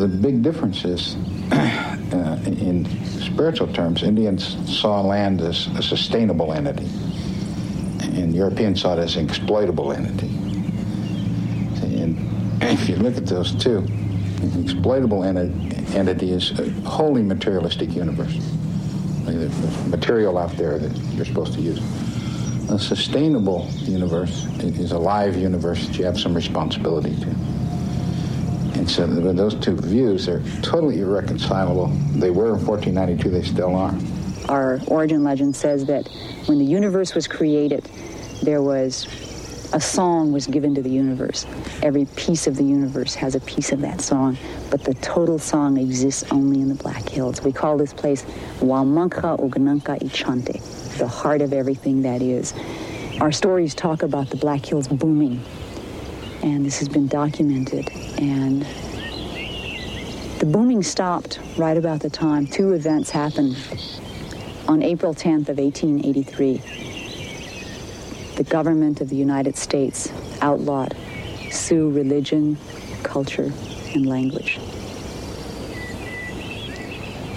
The 0.00 0.08
big 0.08 0.42
difference 0.42 0.86
is, 0.86 1.14
uh, 1.52 2.40
in 2.46 2.86
spiritual 3.20 3.70
terms, 3.70 4.02
Indians 4.02 4.56
saw 4.66 5.02
land 5.02 5.42
as 5.42 5.66
a 5.76 5.82
sustainable 5.82 6.54
entity, 6.54 6.88
and 8.16 8.34
Europeans 8.34 8.80
saw 8.80 8.94
it 8.94 8.98
as 8.98 9.16
an 9.16 9.28
exploitable 9.28 9.92
entity. 9.92 10.28
And 11.84 12.16
if 12.62 12.88
you 12.88 12.96
look 12.96 13.18
at 13.18 13.26
those 13.26 13.54
two, 13.54 13.86
exploitable 14.64 15.20
enti- 15.20 15.94
entity 15.94 16.32
is 16.32 16.58
a 16.58 16.70
wholly 16.88 17.22
materialistic 17.22 17.94
universe. 17.94 18.38
There's 19.26 19.86
material 19.88 20.38
out 20.38 20.56
there 20.56 20.78
that 20.78 20.96
you're 21.12 21.26
supposed 21.26 21.52
to 21.52 21.60
use. 21.60 21.78
A 22.70 22.78
sustainable 22.78 23.68
universe 23.80 24.46
is 24.60 24.92
a 24.92 24.98
live 24.98 25.36
universe 25.36 25.86
that 25.86 25.98
you 25.98 26.06
have 26.06 26.18
some 26.18 26.32
responsibility 26.32 27.14
to. 27.16 27.59
And 28.80 28.90
so 28.90 29.06
th- 29.06 29.36
those 29.36 29.54
two 29.56 29.76
views 29.76 30.26
are 30.26 30.42
totally 30.62 31.00
irreconcilable. 31.00 31.88
They 32.14 32.30
were 32.30 32.56
in 32.56 32.64
1492, 32.64 33.28
they 33.28 33.42
still 33.42 33.76
are. 33.76 33.94
Our 34.48 34.80
origin 34.86 35.22
legend 35.22 35.54
says 35.54 35.84
that 35.84 36.08
when 36.46 36.58
the 36.58 36.64
universe 36.64 37.14
was 37.14 37.28
created, 37.28 37.84
there 38.42 38.62
was 38.62 39.06
a 39.74 39.80
song 39.80 40.32
was 40.32 40.46
given 40.46 40.74
to 40.76 40.80
the 40.80 40.88
universe. 40.88 41.44
Every 41.82 42.06
piece 42.16 42.46
of 42.46 42.56
the 42.56 42.64
universe 42.64 43.14
has 43.16 43.34
a 43.34 43.40
piece 43.40 43.70
of 43.70 43.82
that 43.82 44.00
song, 44.00 44.38
but 44.70 44.82
the 44.82 44.94
total 44.94 45.38
song 45.38 45.76
exists 45.76 46.24
only 46.32 46.62
in 46.62 46.70
the 46.70 46.74
Black 46.74 47.06
Hills. 47.06 47.42
We 47.42 47.52
call 47.52 47.76
this 47.76 47.92
place 47.92 48.22
Wamanka 48.60 49.38
Ugananka 49.40 50.00
Ichante, 50.00 50.96
the 50.96 51.06
heart 51.06 51.42
of 51.42 51.52
everything 51.52 52.00
that 52.00 52.22
is. 52.22 52.54
Our 53.20 53.30
stories 53.30 53.74
talk 53.74 54.02
about 54.02 54.30
the 54.30 54.36
Black 54.36 54.64
Hills 54.64 54.88
booming, 54.88 55.44
and 56.42 56.64
this 56.64 56.78
has 56.78 56.88
been 56.88 57.06
documented. 57.06 57.90
And 58.18 58.62
the 60.38 60.46
booming 60.46 60.82
stopped 60.82 61.38
right 61.56 61.76
about 61.76 62.00
the 62.00 62.10
time 62.10 62.46
two 62.46 62.72
events 62.72 63.10
happened. 63.10 63.56
On 64.68 64.82
April 64.82 65.14
10th 65.14 65.48
of 65.48 65.58
1883, 65.58 66.62
the 68.36 68.44
government 68.44 69.00
of 69.00 69.08
the 69.08 69.16
United 69.16 69.56
States 69.56 70.10
outlawed 70.40 70.96
Sioux 71.50 71.90
religion, 71.90 72.56
culture, 73.02 73.52
and 73.94 74.06
language. 74.06 74.58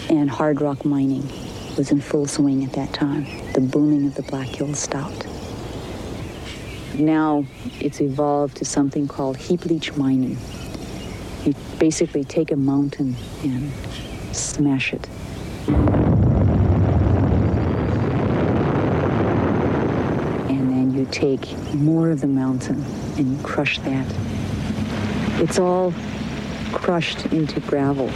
And 0.09 0.29
hard 0.29 0.61
rock 0.61 0.85
mining 0.85 1.27
was 1.77 1.91
in 1.91 1.99
full 1.99 2.27
swing 2.27 2.63
at 2.63 2.73
that 2.73 2.93
time. 2.93 3.25
The 3.53 3.61
booming 3.61 4.05
of 4.05 4.15
the 4.15 4.21
Black 4.23 4.47
Hills 4.47 4.79
stopped. 4.79 5.27
Now 6.97 7.45
it's 7.79 8.01
evolved 8.01 8.57
to 8.57 8.65
something 8.65 9.07
called 9.07 9.37
heap 9.37 9.65
leach 9.65 9.95
mining. 9.95 10.37
You 11.43 11.55
basically 11.79 12.23
take 12.23 12.51
a 12.51 12.55
mountain 12.55 13.15
and 13.43 13.71
smash 14.31 14.93
it. 14.93 15.09
And 20.49 20.69
then 20.69 20.93
you 20.93 21.05
take 21.11 21.57
more 21.73 22.11
of 22.11 22.21
the 22.21 22.27
mountain 22.27 22.85
and 23.17 23.37
you 23.37 23.43
crush 23.43 23.79
that. 23.79 24.05
It's 25.41 25.57
all 25.57 25.93
crushed 26.73 27.25
into 27.27 27.59
gravel. 27.61 28.09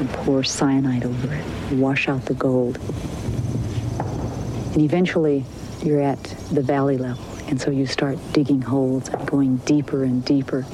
And 0.00 0.10
pour 0.10 0.42
cyanide 0.42 1.04
over 1.04 1.32
it. 1.32 1.44
Wash 1.74 2.08
out 2.08 2.24
the 2.24 2.34
gold. 2.34 2.78
And 4.72 4.82
eventually, 4.82 5.44
you're 5.82 6.00
at 6.00 6.22
the 6.50 6.62
valley 6.62 6.98
level. 6.98 7.24
And 7.48 7.60
so 7.60 7.70
you 7.70 7.86
start 7.86 8.18
digging 8.32 8.62
holes 8.62 9.08
and 9.08 9.26
going 9.26 9.56
deeper 9.58 10.02
and 10.04 10.24
deeper. 10.24 10.66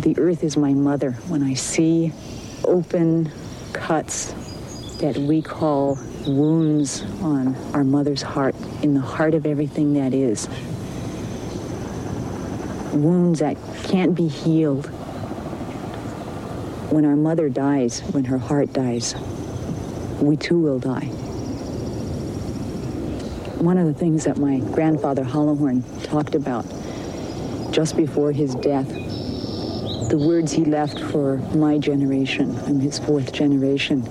The 0.00 0.14
earth 0.18 0.44
is 0.44 0.56
my 0.56 0.72
mother. 0.72 1.12
When 1.28 1.42
I 1.42 1.54
see 1.54 2.12
open 2.64 3.30
cuts 3.72 4.32
that 5.00 5.16
we 5.18 5.42
call 5.42 5.98
wounds 6.26 7.02
on 7.20 7.54
our 7.74 7.84
mother's 7.84 8.22
heart, 8.22 8.54
in 8.82 8.94
the 8.94 9.00
heart 9.00 9.34
of 9.34 9.44
everything 9.44 9.94
that 9.94 10.14
is, 10.14 10.48
wounds 12.94 13.40
that 13.40 13.56
can't 13.84 14.14
be 14.14 14.28
healed. 14.28 14.86
When 16.90 17.04
our 17.04 17.16
mother 17.16 17.48
dies, 17.48 18.00
when 18.12 18.24
her 18.24 18.38
heart 18.38 18.72
dies, 18.72 19.14
we 20.20 20.36
too 20.36 20.58
will 20.58 20.78
die. 20.78 21.10
One 23.66 23.78
of 23.78 23.86
the 23.86 23.94
things 23.94 24.22
that 24.26 24.38
my 24.38 24.60
grandfather 24.60 25.24
Hollowhorn 25.24 25.82
talked 26.04 26.36
about 26.36 26.64
just 27.72 27.96
before 27.96 28.30
his 28.30 28.54
death, 28.54 28.88
the 28.88 30.16
words 30.16 30.52
he 30.52 30.64
left 30.64 31.00
for 31.00 31.38
my 31.52 31.76
generation, 31.76 32.56
I'm 32.64 32.78
his 32.78 33.00
fourth 33.00 33.32
generation. 33.32 34.06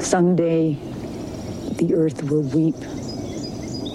Someday 0.00 0.74
the 1.72 1.94
earth 1.96 2.22
will 2.22 2.42
weep. 2.42 2.76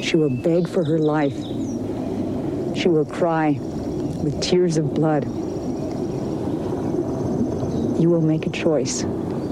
She 0.04 0.18
will 0.18 0.30
beg 0.30 0.68
for 0.68 0.84
her 0.84 1.00
life. 1.00 1.38
She 2.76 2.90
will 2.90 3.06
cry 3.06 3.52
with 4.22 4.42
tears 4.42 4.76
of 4.76 4.94
blood. 4.94 5.24
You 8.02 8.10
will 8.10 8.22
make 8.22 8.48
a 8.48 8.50
choice 8.50 9.06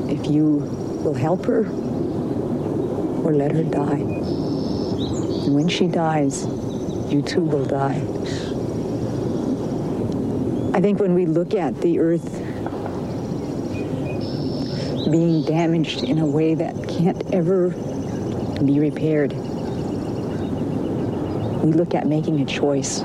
if 0.10 0.28
you 0.28 0.58
will 1.06 1.14
help 1.14 1.46
her 1.46 1.66
or 3.24 3.34
let 3.34 3.54
her 3.54 3.64
die. 3.64 4.21
When 5.62 5.69
she 5.69 5.86
dies, 5.86 6.47
you 7.13 7.21
too 7.21 7.41
will 7.41 7.65
die. 7.65 8.02
I 10.76 10.82
think 10.82 11.00
when 11.00 11.13
we 11.13 11.28
look 11.28 11.54
at 11.54 11.80
the 11.82 12.00
earth 12.00 12.34
being 15.12 15.43
damaged 15.43 16.04
in 16.04 16.17
a 16.17 16.26
way 16.26 16.56
that 16.56 16.88
can't 16.88 17.32
ever 17.32 17.69
be 18.65 18.80
repaired, 18.80 19.34
we 21.63 21.74
look 21.74 21.93
at 21.93 22.08
making 22.08 22.41
a 22.41 22.45
choice, 22.45 23.02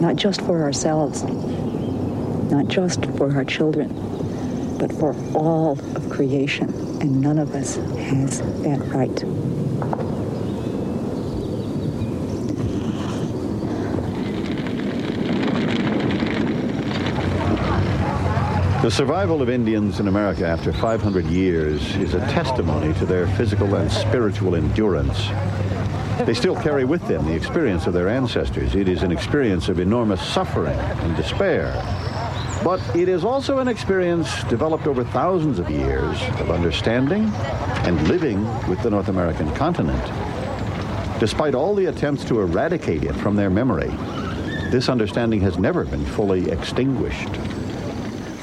not 0.00 0.16
just 0.16 0.40
for 0.40 0.64
ourselves, 0.64 1.22
not 2.50 2.66
just 2.66 3.06
for 3.16 3.32
our 3.32 3.44
children, 3.44 3.88
but 4.80 4.92
for 4.94 5.14
all 5.32 5.78
of 5.94 6.10
creation. 6.10 6.74
And 7.00 7.20
none 7.20 7.38
of 7.38 7.54
us 7.54 7.76
has 7.76 8.40
that 8.62 8.80
right. 8.92 9.49
The 18.90 18.96
survival 18.96 19.40
of 19.40 19.48
Indians 19.48 20.00
in 20.00 20.08
America 20.08 20.44
after 20.44 20.72
500 20.72 21.24
years 21.26 21.94
is 21.94 22.14
a 22.14 22.18
testimony 22.32 22.92
to 22.94 23.06
their 23.06 23.28
physical 23.36 23.76
and 23.76 23.88
spiritual 23.88 24.56
endurance. 24.56 25.28
They 26.26 26.34
still 26.34 26.56
carry 26.56 26.84
with 26.84 27.06
them 27.06 27.24
the 27.24 27.32
experience 27.32 27.86
of 27.86 27.92
their 27.92 28.08
ancestors. 28.08 28.74
It 28.74 28.88
is 28.88 29.04
an 29.04 29.12
experience 29.12 29.68
of 29.68 29.78
enormous 29.78 30.20
suffering 30.20 30.76
and 30.76 31.16
despair. 31.16 31.70
But 32.64 32.80
it 32.96 33.08
is 33.08 33.24
also 33.24 33.58
an 33.58 33.68
experience 33.68 34.42
developed 34.50 34.88
over 34.88 35.04
thousands 35.04 35.60
of 35.60 35.70
years 35.70 36.20
of 36.40 36.50
understanding 36.50 37.30
and 37.86 38.08
living 38.08 38.42
with 38.68 38.82
the 38.82 38.90
North 38.90 39.06
American 39.06 39.54
continent. 39.54 40.04
Despite 41.20 41.54
all 41.54 41.76
the 41.76 41.86
attempts 41.86 42.24
to 42.24 42.40
eradicate 42.40 43.04
it 43.04 43.14
from 43.14 43.36
their 43.36 43.50
memory, 43.50 43.90
this 44.72 44.88
understanding 44.88 45.40
has 45.42 45.58
never 45.58 45.84
been 45.84 46.04
fully 46.04 46.50
extinguished. 46.50 47.30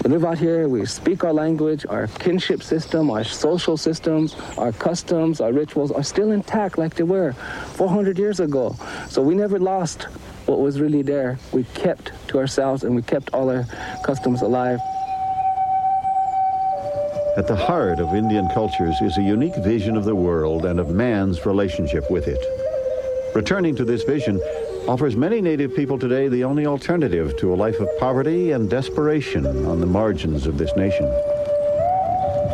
We 0.07 0.13
live 0.13 0.23
out 0.23 0.37
here, 0.37 0.69
we 0.69 0.85
speak 0.85 1.25
our 1.25 1.33
language, 1.33 1.85
our 1.89 2.07
kinship 2.07 2.63
system, 2.63 3.11
our 3.11 3.25
social 3.25 3.75
systems, 3.75 4.37
our 4.57 4.71
customs, 4.71 5.41
our 5.41 5.51
rituals 5.51 5.91
are 5.91 6.01
still 6.01 6.31
intact 6.31 6.77
like 6.77 6.95
they 6.95 7.03
were 7.03 7.33
400 7.33 8.17
years 8.17 8.39
ago. 8.39 8.73
So 9.09 9.21
we 9.21 9.35
never 9.35 9.59
lost 9.59 10.03
what 10.45 10.61
was 10.61 10.79
really 10.79 11.01
there. 11.01 11.37
We 11.51 11.65
kept 11.75 12.13
to 12.29 12.37
ourselves 12.37 12.85
and 12.85 12.95
we 12.95 13.01
kept 13.01 13.33
all 13.33 13.49
our 13.49 13.65
customs 14.05 14.43
alive. 14.43 14.79
At 17.35 17.47
the 17.47 17.57
heart 17.57 17.99
of 17.99 18.15
Indian 18.15 18.47
cultures 18.53 18.95
is 19.01 19.17
a 19.17 19.21
unique 19.21 19.57
vision 19.57 19.97
of 19.97 20.05
the 20.05 20.15
world 20.15 20.63
and 20.63 20.79
of 20.79 20.89
man's 20.89 21.45
relationship 21.45 22.09
with 22.09 22.29
it. 22.29 22.39
Returning 23.35 23.75
to 23.75 23.83
this 23.83 24.03
vision 24.03 24.39
offers 24.87 25.17
many 25.17 25.41
native 25.41 25.75
people 25.75 25.99
today 25.99 26.29
the 26.29 26.45
only 26.45 26.65
alternative 26.65 27.35
to 27.37 27.53
a 27.53 27.55
life 27.55 27.79
of 27.81 27.89
poverty 27.99 28.51
and 28.51 28.69
desperation 28.69 29.45
on 29.65 29.81
the 29.81 29.85
margins 29.85 30.47
of 30.47 30.57
this 30.57 30.73
nation. 30.77 31.05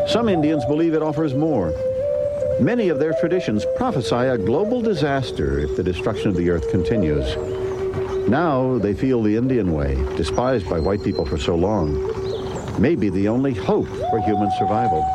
Some 0.08 0.28
Indians 0.30 0.66
believe 0.66 0.96
it 0.96 1.04
offers 1.04 1.36
more. 1.36 1.74
Many 2.60 2.90
of 2.90 2.98
their 2.98 3.14
traditions 3.20 3.66
prophesy 3.76 4.16
a 4.16 4.38
global 4.38 4.82
disaster 4.82 5.60
if 5.60 5.76
the 5.76 5.84
destruction 5.84 6.30
of 6.30 6.36
the 6.36 6.50
earth 6.50 6.72
continues. 6.72 7.36
Now 8.28 8.80
they 8.80 8.96
feel 8.96 9.22
the 9.22 9.36
Indian 9.36 9.72
way, 9.72 9.94
despised 10.16 10.68
by 10.68 10.80
white 10.80 11.04
people 11.04 11.26
for 11.26 11.38
so 11.38 11.56
long, 11.56 12.02
may 12.82 12.96
be 12.96 13.10
the 13.10 13.28
only 13.28 13.54
hope 13.54 13.88
for 13.88 14.20
human 14.22 14.50
survival. 14.58 15.06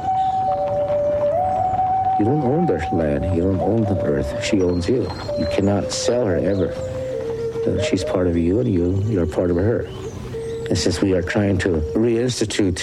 You 2.20 2.24
don't 2.24 2.44
own 2.44 2.66
the 2.66 2.74
land. 2.92 3.36
You 3.36 3.42
don't 3.42 3.60
own 3.60 3.82
the 3.82 4.00
earth. 4.02 4.44
She 4.44 4.60
owns 4.60 4.88
you. 4.88 5.02
You 5.38 5.46
cannot 5.52 5.92
sell 5.92 6.26
her 6.26 6.36
ever. 6.36 6.97
She's 7.88 8.04
part 8.04 8.26
of 8.26 8.36
you, 8.36 8.60
and 8.60 8.68
you, 8.72 9.02
you're 9.06 9.26
part 9.26 9.50
of 9.50 9.56
her. 9.56 9.80
And 10.68 10.76
since 10.76 11.00
we 11.00 11.14
are 11.14 11.22
trying 11.22 11.56
to 11.58 11.80
reinstitute 11.96 12.80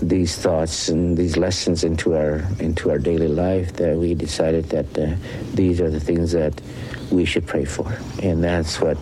these 0.00 0.36
thoughts 0.36 0.88
and 0.88 1.16
these 1.16 1.36
lessons 1.36 1.82
into 1.82 2.14
our 2.14 2.44
into 2.60 2.90
our 2.90 2.98
daily 2.98 3.28
life, 3.28 3.72
that 3.74 3.96
we 3.96 4.14
decided 4.14 4.68
that 4.70 4.98
uh, 4.98 5.14
these 5.54 5.80
are 5.80 5.88
the 5.88 6.00
things 6.00 6.32
that 6.32 6.60
we 7.10 7.24
should 7.24 7.46
pray 7.46 7.64
for, 7.64 7.90
and 8.22 8.44
that's 8.44 8.80
what 8.80 8.98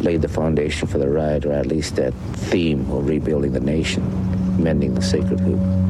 laid 0.00 0.22
the 0.22 0.28
foundation 0.28 0.86
for 0.86 0.98
the 0.98 1.08
ride, 1.08 1.44
or 1.44 1.52
at 1.52 1.66
least 1.66 1.96
that 1.96 2.14
theme 2.50 2.88
of 2.90 3.08
rebuilding 3.08 3.52
the 3.52 3.60
nation, 3.60 4.02
mending 4.62 4.94
the 4.94 5.02
sacred 5.02 5.40
hoop. 5.40 5.89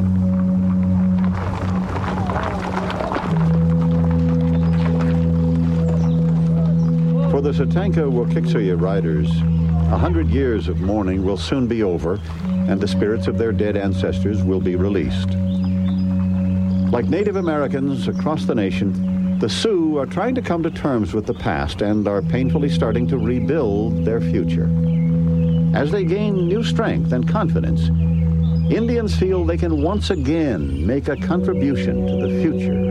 For 7.41 7.53
the 7.53 7.65
Satanka 7.65 8.05
Wokiksoya 8.05 8.79
riders, 8.79 9.31
a 9.91 9.97
hundred 9.97 10.29
years 10.29 10.69
of 10.69 10.83
mourning 10.83 11.25
will 11.25 11.39
soon 11.39 11.67
be 11.67 11.83
over, 11.83 12.21
and 12.69 12.79
the 12.79 12.87
spirits 12.87 13.29
of 13.29 13.39
their 13.39 13.51
dead 13.51 13.79
ancestors 13.79 14.43
will 14.43 14.61
be 14.61 14.77
released. 14.77 15.31
Like 16.93 17.07
Native 17.07 17.37
Americans 17.37 18.09
across 18.09 18.45
the 18.45 18.55
nation, 18.55 19.39
the 19.39 19.49
Sioux 19.49 19.97
are 19.97 20.05
trying 20.05 20.35
to 20.35 20.43
come 20.43 20.63
to 20.63 20.71
terms 20.71 21.15
with 21.15 21.25
the 21.25 21.33
past 21.33 21.81
and 21.81 22.07
are 22.07 22.21
painfully 22.21 22.69
starting 22.69 23.09
to 23.09 23.17
rebuild 23.17 24.05
their 24.05 24.21
future. 24.21 24.69
As 25.75 25.91
they 25.91 26.05
gain 26.05 26.47
new 26.47 26.63
strength 26.63 27.11
and 27.13 27.27
confidence, 27.27 27.89
Indians 28.71 29.17
feel 29.17 29.47
they 29.47 29.57
can 29.57 29.81
once 29.81 30.11
again 30.11 30.87
make 30.87 31.09
a 31.09 31.17
contribution 31.17 32.07
to 32.07 32.27
the 32.27 32.43
future 32.43 32.90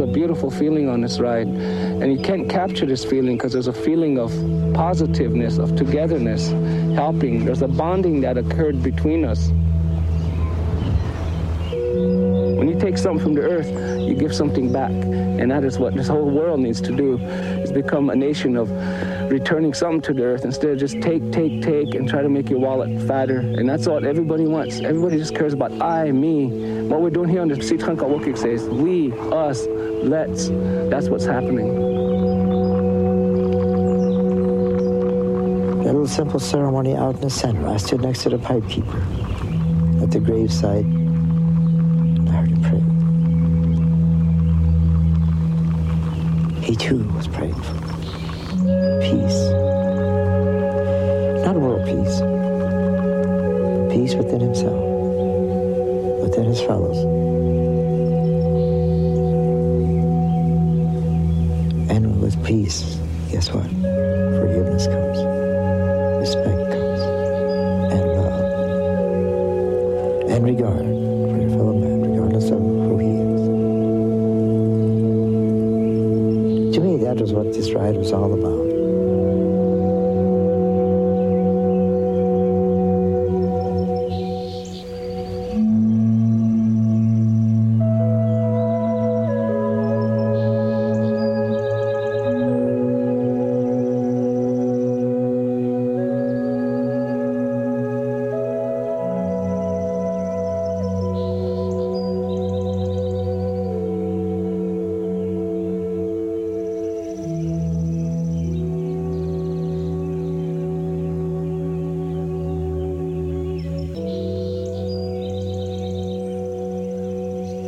was 0.00 0.06
a 0.06 0.12
beautiful 0.12 0.50
feeling 0.50 0.90
on 0.90 1.00
this 1.00 1.18
ride. 1.18 1.46
And 1.46 2.12
you 2.12 2.22
can't 2.22 2.50
capture 2.50 2.84
this 2.84 3.02
feeling 3.02 3.38
because 3.38 3.54
there's 3.54 3.66
a 3.66 3.72
feeling 3.72 4.18
of 4.18 4.30
positiveness, 4.74 5.56
of 5.56 5.74
togetherness, 5.74 6.50
helping. 6.94 7.46
There's 7.46 7.62
a 7.62 7.68
bonding 7.68 8.20
that 8.20 8.36
occurred 8.36 8.82
between 8.82 9.24
us. 9.24 9.48
When 12.58 12.68
you 12.68 12.78
take 12.78 12.98
something 12.98 13.22
from 13.22 13.34
the 13.34 13.42
earth, 13.42 13.68
you 14.06 14.14
give 14.14 14.34
something 14.34 14.70
back. 14.70 14.90
And 14.90 15.50
that 15.50 15.64
is 15.64 15.78
what 15.78 15.94
this 15.94 16.08
whole 16.08 16.28
world 16.30 16.60
needs 16.60 16.80
to 16.82 16.94
do, 16.94 17.18
is 17.18 17.72
become 17.72 18.10
a 18.10 18.16
nation 18.16 18.56
of 18.56 18.70
returning 19.30 19.74
something 19.74 20.00
to 20.02 20.14
the 20.14 20.24
earth 20.24 20.44
instead 20.44 20.70
of 20.70 20.78
just 20.78 21.00
take, 21.02 21.30
take, 21.32 21.62
take 21.62 21.94
and 21.94 22.08
try 22.08 22.22
to 22.22 22.28
make 22.28 22.48
your 22.48 22.58
wallet 22.58 23.02
fatter. 23.06 23.38
And 23.38 23.68
that's 23.68 23.86
what 23.86 24.04
everybody 24.04 24.46
wants. 24.46 24.80
Everybody 24.80 25.18
just 25.18 25.34
cares 25.34 25.52
about 25.52 25.72
I, 25.80 26.12
me. 26.12 26.48
What 26.86 27.00
we're 27.02 27.10
doing 27.10 27.28
here 27.28 27.42
on 27.42 27.48
the 27.48 27.62
Si 27.62 27.76
Tanka 27.76 28.04
Wokiksuye, 28.04 28.68
we, 28.68 29.12
us, 29.32 29.66
let's. 30.02 30.48
That's 30.90 31.08
what's 31.08 31.24
happening. 31.24 31.70
A 35.80 35.92
little 35.92 36.06
simple 36.06 36.40
ceremony 36.40 36.94
out 36.94 37.14
in 37.16 37.20
the 37.20 37.30
center. 37.30 37.66
I 37.68 37.76
stood 37.76 38.02
next 38.02 38.22
to 38.24 38.30
the 38.30 38.38
pipe 38.38 38.68
keeper 38.68 38.98
at 40.02 40.10
the 40.10 40.20
graveside. 40.20 40.84
I 42.28 42.30
heard 42.30 42.50
him 42.50 42.62
pray. 42.62 42.82
He 46.62 46.76
too 46.76 47.04
was 47.14 47.28
praying 47.28 47.54
for 47.54 47.74
peace. 49.00 49.50
Not 51.44 51.56
world 51.56 51.86
peace. 51.86 52.20
peace 53.92 54.14
within 54.14 54.40
himself, 54.40 54.76
within 56.22 56.44
his 56.44 56.60
fellows. 56.60 56.98
Peace, 62.46 62.96
guess 63.28 63.52
what? 63.52 63.64
Forgiveness 63.64 64.86
comes, 64.86 65.18
respect 66.20 66.70
comes, 66.70 67.00
and 67.92 68.06
love, 68.14 68.40
and 70.30 70.44
regard 70.44 70.86
for 70.86 71.38
your 71.40 71.50
fellow 71.50 71.76
man, 71.76 72.02
regardless 72.02 72.44
of 72.50 72.60
who 72.60 72.98
he 72.98 73.08
is. 73.08 73.40
To 76.76 76.80
me, 76.80 76.98
that 76.98 77.16
was 77.20 77.32
what 77.32 77.52
this 77.52 77.72
ride 77.72 77.96
was 77.96 78.12
all 78.12 78.32
about. 78.32 78.55